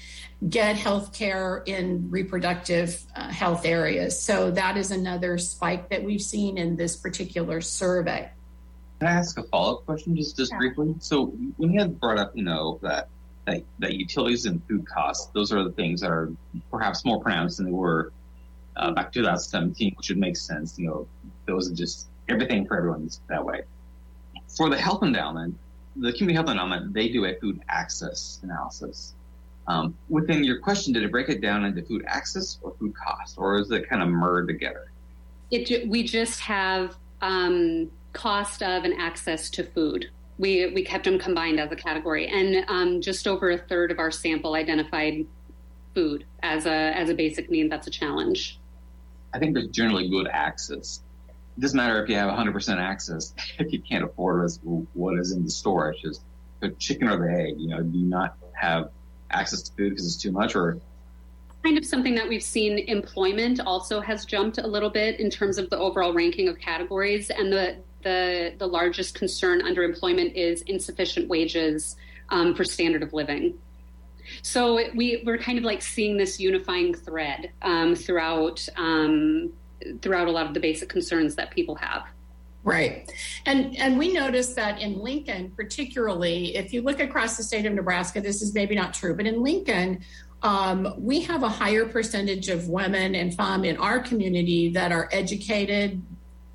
get 0.49 0.77
health 0.77 1.13
care 1.13 1.63
in 1.67 2.11
reproductive 2.11 3.03
uh, 3.17 3.29
health 3.29 3.65
areas. 3.65 4.21
So 4.21 4.51
that 4.53 4.77
is 4.77 4.91
another 4.91 5.39
spike 5.39 5.89
that 5.91 6.05
we've 6.05 6.23
seen 6.23 6.59
in 6.59 6.77
this 6.77 6.97
particular 6.97 7.61
survey. 7.61 8.31
Can 9.01 9.09
I 9.09 9.13
ask 9.13 9.39
a 9.39 9.43
follow 9.45 9.79
up 9.79 9.87
question 9.87 10.17
just, 10.17 10.37
just 10.37 10.53
yeah. 10.53 10.59
briefly? 10.59 10.95
So 10.99 11.27
when 11.57 11.73
you 11.73 11.81
had 11.81 11.99
brought 12.01 12.19
up, 12.19 12.37
you 12.37 12.45
know, 12.45 12.79
that, 12.83 13.09
that 13.47 13.63
that 13.79 13.95
utilities 13.95 14.45
and 14.47 14.63
food 14.69 14.87
costs, 14.87 15.27
those 15.35 15.53
are 15.53 15.65
the 15.65 15.73
things 15.73 16.01
that 16.01 16.11
are 16.11 16.31
perhaps 16.71 17.05
more 17.05 17.21
pronounced 17.21 17.59
than 17.59 17.67
they 17.67 17.73
were 17.73 18.13
uh, 18.77 18.93
back 18.93 19.13
2017, 19.13 19.95
which 19.97 20.09
would 20.09 20.19
make 20.19 20.37
sense. 20.37 20.79
You 20.79 20.87
know, 20.87 21.07
those 21.47 21.71
are 21.71 21.75
just 21.75 22.09
everything 22.29 22.67
for 22.67 22.77
everyone's 22.77 23.21
that 23.29 23.45
way. 23.45 23.63
For 24.57 24.69
the 24.69 24.79
health 24.79 25.03
endowment, 25.03 25.57
the 26.01 26.13
community 26.13 26.35
health 26.35 26.49
endowment, 26.49 26.93
they 26.93 27.09
do 27.09 27.25
a 27.25 27.35
food 27.37 27.61
access 27.69 28.41
analysis. 28.43 29.15
Um, 29.67 29.97
within 30.09 30.45
your 30.45 30.61
question, 30.61 30.93
did 30.95 31.03
it 31.03 31.11
break 31.11 31.29
it 31.29 31.41
down 31.41 31.65
into 31.65 31.83
food 31.83 32.05
access 32.07 32.59
or 32.63 32.75
food 32.79 32.95
cost, 32.97 33.37
or 33.37 33.59
is 33.59 33.71
it 33.71 33.89
kind 33.89 34.03
of 34.03 34.09
merged 34.09 34.49
together? 34.49 34.91
It, 35.51 35.89
we 35.89 36.03
just 36.03 36.41
have 36.41 36.97
um, 37.21 37.91
cost 38.13 38.63
of 38.63 38.85
and 38.85 38.95
access 38.99 39.51
to 39.51 39.65
food. 39.65 40.11
We, 40.39 40.73
we 40.73 40.85
kept 40.85 41.05
them 41.05 41.19
combined 41.19 41.59
as 41.61 41.71
a 41.73 41.77
category, 41.77 42.29
and 42.29 42.65
um, 42.69 43.01
just 43.01 43.27
over 43.27 43.51
a 43.51 43.59
third 43.59 43.91
of 43.91 43.99
our 43.99 44.11
sample 44.11 44.55
identified 44.55 45.27
food 45.95 46.25
as 46.43 46.65
a 46.65 46.71
as 46.71 47.11
a 47.11 47.15
basic 47.15 47.51
need. 47.51 47.71
That's 47.71 47.89
a 47.89 47.91
challenge. 47.91 48.59
I 49.35 49.39
think 49.39 49.55
there's 49.55 49.69
generally 49.69 50.09
good 50.09 50.29
access. 50.29 51.03
Doesn't 51.59 51.77
matter 51.77 52.03
if 52.03 52.09
you 52.09 52.17
have 52.17 52.31
100% 52.31 52.77
access 52.79 53.35
if 53.59 53.73
you 53.73 53.81
can't 53.81 54.05
afford 54.05 54.51
what 54.95 55.19
is 55.19 55.33
in 55.33 55.45
the 55.45 55.51
store. 55.51 55.91
It's 55.91 56.03
just 56.03 56.23
the 56.61 56.71
chicken 56.71 57.09
or 57.09 57.19
the 57.19 57.33
egg. 57.33 57.55
You 57.59 57.69
know, 57.69 57.83
do 57.83 57.99
you 57.99 58.07
not 58.07 58.37
have 58.53 58.91
access 59.31 59.63
to 59.63 59.73
food 59.73 59.91
because 59.91 60.07
it's 60.07 60.17
too 60.17 60.33
much 60.33 60.57
or 60.57 60.79
kind 61.65 61.77
of 61.77 61.85
something 61.85 62.15
that 62.15 62.29
we've 62.29 62.43
seen 62.43 62.79
employment 62.79 63.61
also 63.61 64.01
has 64.01 64.25
jumped 64.25 64.59
a 64.59 64.67
little 64.67 64.91
bit 64.91 65.21
in 65.21 65.29
terms 65.29 65.59
of 65.59 65.69
the 65.71 65.79
overall 65.79 66.13
ranking 66.13 66.49
of 66.49 66.59
categories 66.59 67.31
and 67.31 67.53
the 67.53 67.77
the, 68.05 68.55
the 68.59 68.67
largest 68.67 69.17
concern 69.17 69.61
under 69.63 69.83
employment 69.83 70.37
is 70.37 70.63
insufficient 70.63 71.29
wages 71.29 71.97
um, 72.29 72.55
for 72.55 72.63
standard 72.63 73.03
of 73.03 73.13
living 73.13 73.59
so 74.43 74.81
we, 74.95 75.23
we're 75.25 75.39
kind 75.39 75.59
of 75.59 75.65
like 75.65 75.83
seeing 75.83 76.17
this 76.17 76.39
unifying 76.39 76.95
thread 76.95 77.51
um, 77.63 77.95
throughout 77.95 78.67
um, 78.77 79.53
throughout 80.03 80.29
a 80.29 80.31
lot 80.31 80.47
of 80.47 80.55
the 80.55 80.61
basic 80.61 80.89
concerns 80.89 81.35
that 81.37 81.51
people 81.51 81.75
have 81.77 82.05
Right. 82.65 83.11
And 83.47 83.77
and 83.79 83.99
we 83.99 84.13
noticed 84.13 84.57
that 84.57 84.81
in 84.83 84.99
Lincoln, 84.99 85.53
particularly, 85.57 86.57
if 86.57 86.73
you 86.73 86.83
look 86.83 87.01
across 87.01 87.37
the 87.37 87.43
state 87.43 87.65
of 87.65 87.73
Nebraska, 87.73 88.21
this 88.21 88.43
is 88.43 88.53
maybe 88.53 88.75
not 88.75 88.93
true, 88.93 89.15
but 89.15 89.27
in 89.27 89.43
Lincoln, 89.43 90.05
um, 90.43 90.95
we 90.99 91.21
have 91.23 91.43
a 91.43 91.49
higher 91.49 91.87
percentage 91.87 92.49
of 92.49 92.69
women 92.69 93.15
and 93.15 93.35
femme 93.35 93.65
in 93.65 93.77
our 93.79 94.01
community 94.01 94.71
that 94.71 94.93
are 94.93 95.09
educated, 95.13 96.03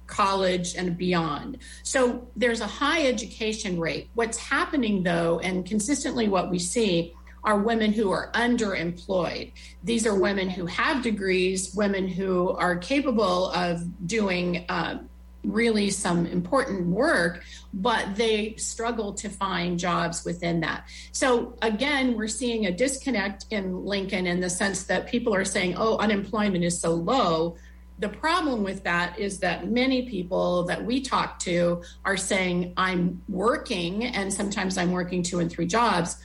college, 0.06 0.76
and 0.76 0.98
beyond. 0.98 1.58
So 1.84 2.28
there's 2.36 2.62
a 2.62 2.68
high 2.68 3.08
education 3.08 3.80
rate. 3.80 4.10
What's 4.14 4.38
happening, 4.38 5.04
though, 5.04 5.40
and 5.40 5.66
consistently 5.66 6.28
what 6.30 6.52
we 6.52 6.60
see, 6.60 7.14
are 7.44 7.58
women 7.58 7.92
who 7.92 8.12
are 8.12 8.32
underemployed. 8.34 9.52
These 9.84 10.08
are 10.08 10.16
women 10.18 10.50
who 10.50 10.66
have 10.66 11.04
degrees, 11.04 11.74
women 11.76 12.08
who 12.08 12.52
are 12.52 12.76
capable 12.78 13.52
of 13.52 14.08
doing. 14.08 14.66
Uh, 14.70 15.00
really 15.44 15.90
some 15.90 16.26
important 16.26 16.88
work, 16.88 17.44
but 17.74 18.16
they 18.16 18.56
struggle 18.56 19.14
to 19.14 19.30
find 19.30 19.78
jobs 19.78 20.24
within 20.24 20.62
that. 20.62 20.88
So 21.12 21.58
again, 21.62 22.16
we're 22.16 22.30
seeing 22.30 22.68
a 22.68 22.72
disconnect 22.72 23.48
in 23.50 23.84
Lincoln 23.84 24.26
in 24.26 24.40
the 24.40 24.50
sense 24.50 24.84
that 24.86 25.08
people 25.08 25.36
are 25.36 25.46
saying, 25.46 25.76
oh, 25.78 25.98
unemployment 25.98 26.64
is 26.64 26.80
so 26.80 26.92
low. 26.92 27.58
The 28.00 28.10
problem 28.10 28.64
with 28.64 28.84
that 28.84 29.20
is 29.20 29.40
that 29.40 29.70
many 29.70 30.10
people 30.10 30.64
that 30.64 30.84
we 30.84 31.02
talk 31.02 31.40
to 31.40 31.84
are 32.06 32.18
saying, 32.18 32.74
I'm 32.76 33.22
working, 33.28 34.06
and 34.06 34.34
sometimes 34.34 34.78
I'm 34.78 34.92
working 34.92 35.24
two 35.24 35.40
and 35.40 35.52
three 35.52 35.68
jobs, 35.68 36.18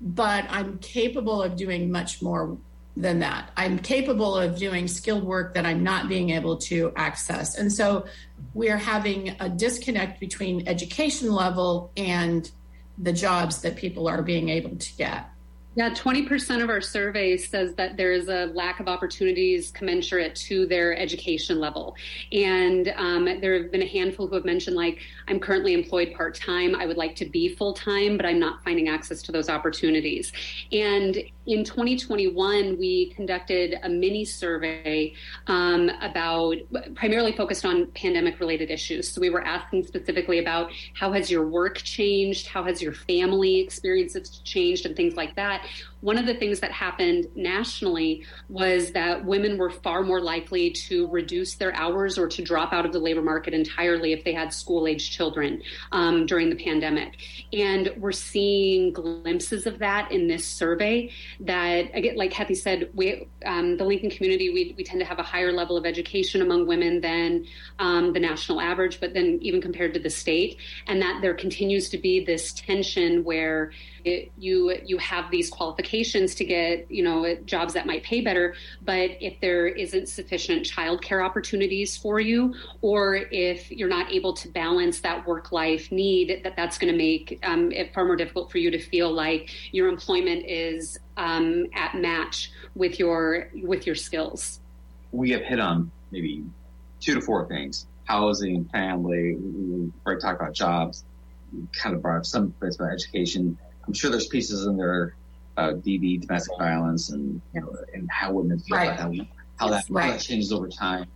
but 0.00 0.46
I'm 0.50 0.78
capable 0.78 1.42
of 1.42 1.56
doing 1.56 1.90
much 1.90 2.22
more 2.22 2.58
than 2.96 3.18
that. 3.18 3.50
I'm 3.56 3.78
capable 3.78 4.36
of 4.36 4.56
doing 4.56 4.88
skilled 4.88 5.24
work 5.24 5.54
that 5.54 5.66
I'm 5.66 5.82
not 5.82 6.08
being 6.08 6.30
able 6.30 6.56
to 6.58 6.92
access. 6.96 7.58
And 7.58 7.70
so 7.70 8.06
we're 8.54 8.78
having 8.78 9.36
a 9.38 9.48
disconnect 9.48 10.18
between 10.18 10.66
education 10.66 11.30
level 11.30 11.92
and 11.96 12.50
the 12.98 13.12
jobs 13.12 13.60
that 13.60 13.76
people 13.76 14.08
are 14.08 14.22
being 14.22 14.48
able 14.48 14.76
to 14.76 14.96
get. 14.96 15.28
Yeah, 15.76 15.90
20% 15.90 16.62
of 16.62 16.70
our 16.70 16.80
survey 16.80 17.36
says 17.36 17.74
that 17.74 17.98
there 17.98 18.10
is 18.10 18.30
a 18.30 18.46
lack 18.54 18.80
of 18.80 18.88
opportunities 18.88 19.70
commensurate 19.70 20.34
to 20.36 20.66
their 20.66 20.96
education 20.96 21.60
level. 21.60 21.94
And 22.32 22.94
um, 22.96 23.26
there 23.42 23.62
have 23.62 23.70
been 23.70 23.82
a 23.82 23.86
handful 23.86 24.26
who 24.26 24.36
have 24.36 24.46
mentioned, 24.46 24.74
like, 24.74 25.00
I'm 25.28 25.38
currently 25.38 25.74
employed 25.74 26.14
part 26.16 26.34
time. 26.34 26.74
I 26.74 26.86
would 26.86 26.96
like 26.96 27.14
to 27.16 27.26
be 27.26 27.54
full 27.54 27.74
time, 27.74 28.16
but 28.16 28.24
I'm 28.24 28.38
not 28.38 28.64
finding 28.64 28.88
access 28.88 29.20
to 29.24 29.32
those 29.32 29.50
opportunities. 29.50 30.32
And 30.72 31.18
in 31.46 31.64
2021, 31.64 32.76
we 32.78 33.12
conducted 33.14 33.78
a 33.82 33.88
mini 33.88 34.24
survey 34.24 35.14
um, 35.46 35.90
about 36.00 36.56
primarily 36.94 37.32
focused 37.32 37.64
on 37.64 37.86
pandemic 37.92 38.40
related 38.40 38.70
issues. 38.70 39.08
So 39.08 39.20
we 39.20 39.30
were 39.30 39.42
asking 39.42 39.84
specifically 39.84 40.40
about 40.40 40.72
how 40.94 41.12
has 41.12 41.30
your 41.30 41.46
work 41.46 41.76
changed? 41.76 42.48
How 42.48 42.64
has 42.64 42.82
your 42.82 42.92
family 42.92 43.60
experiences 43.60 44.40
changed 44.44 44.86
and 44.86 44.96
things 44.96 45.14
like 45.14 45.36
that? 45.36 45.66
One 46.06 46.18
of 46.18 46.24
the 46.24 46.34
things 46.34 46.60
that 46.60 46.70
happened 46.70 47.26
nationally 47.34 48.24
was 48.48 48.92
that 48.92 49.24
women 49.24 49.58
were 49.58 49.70
far 49.70 50.04
more 50.04 50.20
likely 50.20 50.70
to 50.70 51.08
reduce 51.08 51.56
their 51.56 51.74
hours 51.74 52.16
or 52.16 52.28
to 52.28 52.44
drop 52.44 52.72
out 52.72 52.86
of 52.86 52.92
the 52.92 52.98
labor 53.00 53.22
market 53.22 53.52
entirely 53.52 54.12
if 54.12 54.22
they 54.22 54.32
had 54.32 54.52
school 54.52 54.86
age 54.86 55.10
children 55.10 55.60
um, 55.90 56.24
during 56.24 56.48
the 56.48 56.54
pandemic. 56.54 57.16
And 57.52 57.92
we're 57.96 58.12
seeing 58.12 58.92
glimpses 58.92 59.66
of 59.66 59.80
that 59.80 60.12
in 60.12 60.28
this 60.28 60.46
survey 60.46 61.10
that, 61.40 61.90
again, 61.92 62.14
like 62.14 62.30
Kathy 62.30 62.54
said, 62.54 62.88
we, 62.94 63.26
um, 63.44 63.76
the 63.76 63.84
Lincoln 63.84 64.10
community, 64.10 64.50
we, 64.50 64.76
we 64.78 64.84
tend 64.84 65.00
to 65.00 65.06
have 65.06 65.18
a 65.18 65.24
higher 65.24 65.50
level 65.50 65.76
of 65.76 65.84
education 65.84 66.40
among 66.40 66.68
women 66.68 67.00
than 67.00 67.44
um, 67.80 68.12
the 68.12 68.20
national 68.20 68.60
average, 68.60 69.00
but 69.00 69.12
then 69.12 69.40
even 69.42 69.60
compared 69.60 69.92
to 69.94 69.98
the 69.98 70.10
state, 70.10 70.58
and 70.86 71.02
that 71.02 71.20
there 71.20 71.34
continues 71.34 71.88
to 71.88 71.98
be 71.98 72.24
this 72.24 72.52
tension 72.52 73.24
where 73.24 73.72
it, 74.04 74.30
you 74.38 74.72
you 74.84 74.98
have 74.98 75.32
these 75.32 75.50
qualifications 75.50 75.95
to 76.04 76.44
get 76.44 76.90
you 76.90 77.02
know 77.02 77.36
jobs 77.44 77.74
that 77.74 77.86
might 77.86 78.02
pay 78.02 78.20
better, 78.20 78.54
but 78.82 79.10
if 79.20 79.40
there 79.40 79.66
isn't 79.66 80.08
sufficient 80.08 80.66
childcare 80.66 81.24
opportunities 81.24 81.96
for 81.96 82.20
you, 82.20 82.54
or 82.82 83.16
if 83.30 83.70
you're 83.70 83.88
not 83.88 84.12
able 84.12 84.32
to 84.34 84.48
balance 84.48 85.00
that 85.00 85.26
work 85.26 85.52
life 85.52 85.90
need, 85.90 86.40
that 86.44 86.54
that's 86.56 86.78
going 86.78 86.92
to 86.92 86.96
make 86.96 87.38
um, 87.42 87.72
it 87.72 87.92
far 87.94 88.04
more 88.04 88.16
difficult 88.16 88.50
for 88.50 88.58
you 88.58 88.70
to 88.70 88.78
feel 88.78 89.12
like 89.12 89.50
your 89.72 89.88
employment 89.88 90.44
is 90.46 90.98
um, 91.16 91.66
at 91.74 91.94
match 91.94 92.50
with 92.74 92.98
your 92.98 93.50
with 93.62 93.86
your 93.86 93.96
skills. 93.96 94.60
We 95.12 95.30
have 95.30 95.42
hit 95.42 95.60
on 95.60 95.90
maybe 96.10 96.44
two 97.00 97.14
to 97.14 97.20
four 97.20 97.46
things: 97.46 97.86
housing, 98.04 98.64
family. 98.66 99.36
We 99.36 99.92
already 100.06 100.20
talked 100.20 100.40
about 100.40 100.54
jobs. 100.54 101.04
Kind 101.72 101.94
of 101.94 102.02
brought 102.02 102.18
up 102.18 102.26
some 102.26 102.48
bits 102.60 102.76
about 102.76 102.92
education 102.92 103.56
I'm 103.86 103.92
sure 103.92 104.10
there's 104.10 104.26
pieces 104.26 104.66
in 104.66 104.76
there, 104.76 105.14
uh, 105.56 105.72
DV, 105.72 106.22
domestic 106.22 106.56
violence, 106.58 107.10
and 107.10 107.40
you 107.54 107.60
know, 107.60 107.76
and 107.94 108.08
how 108.10 108.32
women 108.32 108.58
feel 108.58 108.76
right. 108.76 108.86
about 108.86 109.00
how, 109.00 109.08
we, 109.08 109.30
how, 109.56 109.68
that, 109.68 109.84
right. 109.88 110.04
how 110.04 110.12
that 110.12 110.20
changes 110.20 110.52
over 110.52 110.68
time. 110.68 111.06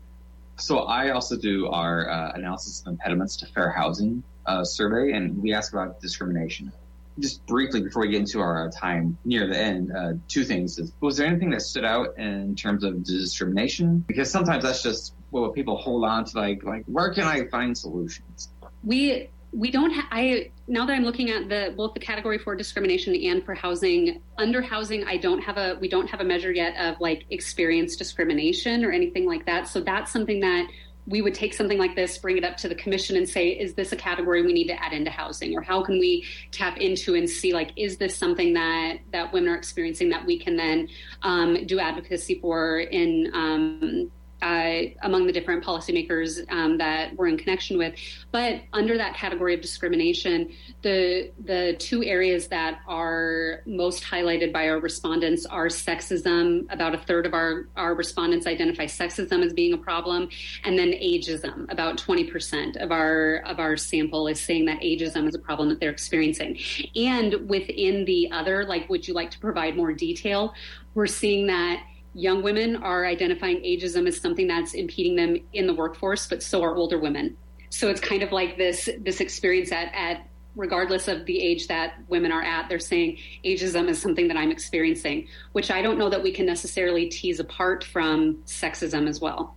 So 0.56 0.80
I 0.80 1.10
also 1.10 1.36
do 1.36 1.68
our 1.68 2.08
uh, 2.10 2.32
analysis 2.34 2.82
of 2.82 2.88
impediments 2.88 3.36
to 3.36 3.46
fair 3.46 3.70
housing 3.70 4.22
uh, 4.46 4.64
survey, 4.64 5.12
and 5.12 5.42
we 5.42 5.54
ask 5.54 5.72
about 5.72 6.00
discrimination. 6.00 6.72
Just 7.18 7.44
briefly 7.46 7.82
before 7.82 8.02
we 8.02 8.08
get 8.08 8.20
into 8.20 8.40
our 8.40 8.70
time 8.70 9.18
near 9.24 9.46
the 9.46 9.58
end, 9.58 9.92
uh, 9.94 10.12
two 10.28 10.44
things: 10.44 10.78
is, 10.78 10.92
was 11.00 11.16
there 11.16 11.26
anything 11.26 11.50
that 11.50 11.62
stood 11.62 11.84
out 11.84 12.18
in 12.18 12.54
terms 12.56 12.84
of 12.84 13.04
discrimination? 13.04 14.04
Because 14.06 14.30
sometimes 14.30 14.64
that's 14.64 14.82
just 14.82 15.14
what 15.30 15.54
people 15.54 15.76
hold 15.76 16.04
on 16.04 16.24
to, 16.24 16.38
like 16.38 16.62
like 16.64 16.84
where 16.86 17.12
can 17.12 17.24
I 17.24 17.46
find 17.46 17.76
solutions? 17.76 18.48
We 18.82 19.28
we 19.52 19.70
don't 19.70 19.92
ha- 19.92 20.08
i 20.12 20.50
now 20.68 20.86
that 20.86 20.92
i'm 20.92 21.04
looking 21.04 21.30
at 21.30 21.48
the 21.48 21.74
both 21.76 21.92
the 21.94 22.00
category 22.00 22.38
for 22.38 22.54
discrimination 22.54 23.14
and 23.14 23.44
for 23.44 23.54
housing 23.54 24.22
under 24.38 24.62
housing 24.62 25.04
i 25.04 25.16
don't 25.16 25.40
have 25.40 25.56
a 25.56 25.76
we 25.80 25.88
don't 25.88 26.08
have 26.08 26.20
a 26.20 26.24
measure 26.24 26.52
yet 26.52 26.76
of 26.76 27.00
like 27.00 27.24
experience 27.30 27.96
discrimination 27.96 28.84
or 28.84 28.92
anything 28.92 29.26
like 29.26 29.46
that. 29.46 29.68
So 29.68 29.80
that's 29.80 30.12
something 30.12 30.40
that 30.40 30.68
we 31.06 31.22
would 31.22 31.34
take 31.34 31.54
something 31.54 31.78
like 31.78 31.96
this 31.96 32.18
bring 32.18 32.36
it 32.36 32.44
up 32.44 32.56
to 32.58 32.68
the 32.68 32.74
commission 32.74 33.16
and 33.16 33.28
say 33.28 33.48
is 33.48 33.74
this 33.74 33.90
a 33.90 33.96
category 33.96 34.42
we 34.42 34.52
need 34.52 34.68
to 34.68 34.82
add 34.82 34.92
into 34.92 35.10
housing? 35.10 35.56
Or 35.56 35.62
how 35.62 35.82
can 35.82 35.98
we 35.98 36.24
tap 36.52 36.78
into 36.78 37.14
and 37.14 37.28
see 37.28 37.52
like 37.52 37.72
is 37.76 37.96
this 37.96 38.16
something 38.16 38.52
that 38.54 38.98
that 39.12 39.32
women 39.32 39.50
are 39.50 39.56
experiencing 39.56 40.10
that 40.10 40.24
we 40.24 40.38
can 40.38 40.56
then 40.56 40.88
um, 41.22 41.66
do 41.66 41.80
advocacy 41.80 42.38
for 42.40 42.80
in 42.80 43.30
um, 43.34 44.10
uh, 44.42 44.90
among 45.02 45.26
the 45.26 45.32
different 45.32 45.64
policymakers 45.64 46.50
um, 46.50 46.78
that 46.78 47.16
we're 47.16 47.28
in 47.28 47.36
connection 47.36 47.78
with. 47.78 47.94
But 48.32 48.62
under 48.72 48.96
that 48.96 49.14
category 49.14 49.54
of 49.54 49.60
discrimination, 49.60 50.52
the 50.82 51.30
the 51.44 51.76
two 51.78 52.04
areas 52.04 52.48
that 52.48 52.80
are 52.86 53.62
most 53.66 54.02
highlighted 54.04 54.52
by 54.52 54.68
our 54.68 54.78
respondents 54.78 55.46
are 55.46 55.66
sexism. 55.66 56.66
About 56.72 56.94
a 56.94 56.98
third 56.98 57.26
of 57.26 57.34
our 57.34 57.68
our 57.76 57.94
respondents 57.94 58.46
identify 58.46 58.86
sexism 58.86 59.44
as 59.44 59.52
being 59.52 59.72
a 59.72 59.78
problem, 59.78 60.28
and 60.64 60.78
then 60.78 60.92
ageism. 60.92 61.70
About 61.70 61.98
twenty 61.98 62.24
percent 62.24 62.76
of 62.76 62.92
our 62.92 63.36
of 63.46 63.58
our 63.58 63.76
sample 63.76 64.26
is 64.26 64.40
saying 64.40 64.64
that 64.66 64.80
ageism 64.80 65.28
is 65.28 65.34
a 65.34 65.38
problem 65.38 65.68
that 65.68 65.80
they're 65.80 65.90
experiencing. 65.90 66.58
And 66.96 67.48
within 67.48 68.04
the 68.04 68.30
other, 68.32 68.64
like, 68.64 68.88
would 68.88 69.06
you 69.06 69.14
like 69.14 69.30
to 69.32 69.38
provide 69.38 69.76
more 69.76 69.92
detail? 69.92 70.54
We're 70.94 71.06
seeing 71.06 71.46
that 71.46 71.82
young 72.14 72.42
women 72.42 72.76
are 72.76 73.06
identifying 73.06 73.58
ageism 73.58 74.06
as 74.06 74.20
something 74.20 74.46
that's 74.46 74.74
impeding 74.74 75.16
them 75.16 75.36
in 75.52 75.66
the 75.66 75.74
workforce, 75.74 76.26
but 76.26 76.42
so 76.42 76.62
are 76.62 76.74
older 76.74 76.98
women. 76.98 77.36
So 77.70 77.88
it's 77.88 78.00
kind 78.00 78.22
of 78.22 78.32
like 78.32 78.56
this 78.56 78.88
this 79.00 79.20
experience 79.20 79.70
at, 79.70 79.92
at 79.94 80.26
regardless 80.56 81.06
of 81.08 81.24
the 81.26 81.40
age 81.40 81.68
that 81.68 81.94
women 82.08 82.32
are 82.32 82.42
at, 82.42 82.68
they're 82.68 82.78
saying 82.78 83.18
ageism 83.44 83.88
is 83.88 84.00
something 84.00 84.26
that 84.28 84.36
I'm 84.36 84.50
experiencing, 84.50 85.28
which 85.52 85.70
I 85.70 85.80
don't 85.80 85.98
know 85.98 86.10
that 86.10 86.22
we 86.22 86.32
can 86.32 86.46
necessarily 86.46 87.08
tease 87.08 87.38
apart 87.38 87.84
from 87.84 88.36
sexism 88.46 89.08
as 89.08 89.20
well. 89.20 89.54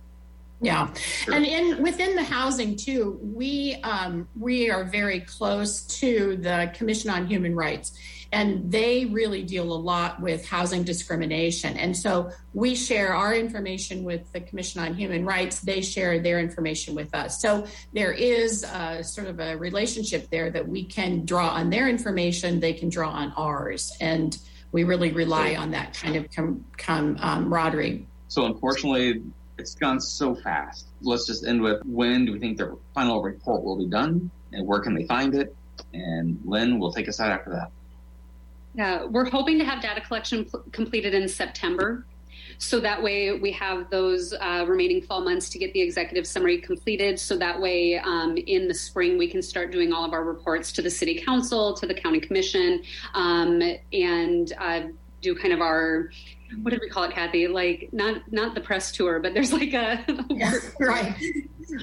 Yeah, 0.60 0.92
sure. 0.94 1.34
and 1.34 1.44
in 1.44 1.82
within 1.82 2.16
the 2.16 2.22
housing 2.22 2.76
too, 2.76 3.18
we 3.20 3.74
um, 3.82 4.28
we 4.38 4.70
are 4.70 4.84
very 4.84 5.20
close 5.20 5.82
to 5.98 6.36
the 6.36 6.70
Commission 6.74 7.10
on 7.10 7.26
Human 7.26 7.54
Rights, 7.54 7.92
and 8.34 8.72
they 8.72 9.04
really 9.04 9.44
deal 9.44 9.72
a 9.72 9.80
lot 9.80 10.20
with 10.20 10.44
housing 10.44 10.82
discrimination. 10.82 11.76
And 11.76 11.96
so 11.96 12.32
we 12.52 12.74
share 12.74 13.14
our 13.14 13.32
information 13.32 14.02
with 14.02 14.30
the 14.32 14.40
Commission 14.40 14.80
on 14.80 14.94
Human 14.94 15.24
Rights, 15.24 15.60
they 15.60 15.80
share 15.80 16.18
their 16.18 16.40
information 16.40 16.96
with 16.96 17.14
us. 17.14 17.40
So 17.40 17.64
there 17.92 18.10
is 18.10 18.64
a, 18.64 19.04
sort 19.04 19.28
of 19.28 19.38
a 19.38 19.56
relationship 19.56 20.30
there 20.30 20.50
that 20.50 20.66
we 20.66 20.84
can 20.84 21.24
draw 21.24 21.50
on 21.50 21.70
their 21.70 21.88
information, 21.88 22.58
they 22.58 22.72
can 22.72 22.88
draw 22.88 23.10
on 23.10 23.32
ours. 23.36 23.96
And 24.00 24.36
we 24.72 24.82
really 24.82 25.12
rely 25.12 25.54
on 25.54 25.70
that 25.70 25.94
kind 25.94 26.16
of 26.16 26.28
com- 26.34 26.64
um, 26.88 27.44
camaraderie. 27.44 28.08
So 28.26 28.46
unfortunately, 28.46 29.22
it's 29.58 29.76
gone 29.76 30.00
so 30.00 30.34
fast. 30.34 30.88
Let's 31.02 31.28
just 31.28 31.46
end 31.46 31.62
with 31.62 31.80
when 31.84 32.26
do 32.26 32.32
we 32.32 32.40
think 32.40 32.58
the 32.58 32.76
final 32.94 33.22
report 33.22 33.62
will 33.62 33.78
be 33.78 33.86
done 33.86 34.32
and 34.52 34.66
where 34.66 34.80
can 34.80 34.94
they 34.94 35.06
find 35.06 35.36
it? 35.36 35.54
And 35.92 36.40
Lynn 36.44 36.80
will 36.80 36.92
take 36.92 37.08
us 37.08 37.20
out 37.20 37.30
after 37.30 37.50
that. 37.50 37.70
Uh, 38.80 39.06
we're 39.08 39.28
hoping 39.28 39.58
to 39.58 39.64
have 39.64 39.80
data 39.80 40.00
collection 40.00 40.44
pl- 40.44 40.64
completed 40.72 41.14
in 41.14 41.28
September. 41.28 42.04
So 42.58 42.80
that 42.80 43.02
way 43.02 43.38
we 43.38 43.52
have 43.52 43.90
those 43.90 44.32
uh, 44.32 44.64
remaining 44.66 45.02
fall 45.02 45.20
months 45.20 45.48
to 45.50 45.58
get 45.58 45.72
the 45.72 45.80
executive 45.80 46.26
summary 46.26 46.58
completed. 46.58 47.18
So 47.18 47.36
that 47.38 47.60
way 47.60 47.98
um, 47.98 48.36
in 48.36 48.68
the 48.68 48.74
spring 48.74 49.18
we 49.18 49.28
can 49.28 49.42
start 49.42 49.72
doing 49.72 49.92
all 49.92 50.04
of 50.04 50.12
our 50.12 50.24
reports 50.24 50.72
to 50.72 50.82
the 50.82 50.90
city 50.90 51.20
council, 51.20 51.74
to 51.74 51.86
the 51.86 51.94
county 51.94 52.20
commission, 52.20 52.82
um, 53.14 53.60
and 53.92 54.52
uh, 54.58 54.82
do 55.20 55.34
kind 55.34 55.52
of 55.52 55.60
our 55.60 56.10
what 56.62 56.70
did 56.70 56.80
we 56.80 56.88
call 56.88 57.04
it, 57.04 57.12
Kathy? 57.12 57.48
Like 57.48 57.90
not 57.92 58.32
not 58.32 58.54
the 58.54 58.60
press 58.60 58.92
tour, 58.92 59.20
but 59.20 59.34
there's 59.34 59.52
like 59.52 59.72
a 59.74 60.04
yeah, 60.30 60.54
right 60.80 61.14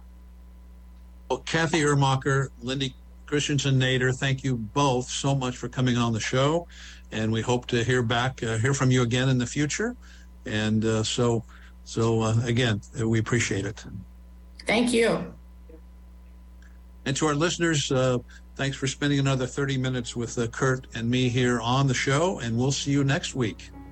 Well, 1.29 1.39
Kathy 1.41 1.83
Ermacher, 1.83 2.49
Lindy 2.63 2.95
Christensen 3.27 3.79
Nader, 3.79 4.15
thank 4.15 4.43
you 4.43 4.57
both 4.57 5.09
so 5.09 5.35
much 5.35 5.57
for 5.57 5.69
coming 5.69 5.97
on 5.97 6.13
the 6.13 6.21
show. 6.21 6.67
And 7.13 7.31
we 7.31 7.43
hope 7.43 7.67
to 7.67 7.85
hear 7.85 8.03
back, 8.03 8.43
uh, 8.43 8.57
hear 8.59 8.73
from 8.73 8.91
you 8.91 9.03
again 9.03 9.29
in 9.29 9.39
the 9.39 9.47
future. 9.47 9.97
And 10.47 10.85
uh, 10.85 11.03
so, 11.03 11.45
so 11.91 12.23
uh, 12.23 12.37
again, 12.45 12.81
we 13.05 13.19
appreciate 13.19 13.67
it. 13.67 13.85
Thank 14.65 14.93
you. 14.93 15.35
And 17.05 17.17
to 17.17 17.27
our 17.27 17.35
listeners, 17.35 17.91
uh, 17.91 18.19
thanks 18.55 18.77
for 18.77 18.87
spending 18.87 19.19
another 19.19 19.45
30 19.45 19.77
minutes 19.77 20.15
with 20.15 20.39
uh, 20.39 20.47
Kurt 20.47 20.87
and 20.95 21.11
me 21.11 21.29
here 21.29 21.59
on 21.61 21.89
the 21.89 21.95
show, 21.95 22.39
and 22.39 22.57
we'll 22.57 22.71
see 22.71 22.93
you 22.93 23.03
next 23.03 23.35
week. 23.35 23.71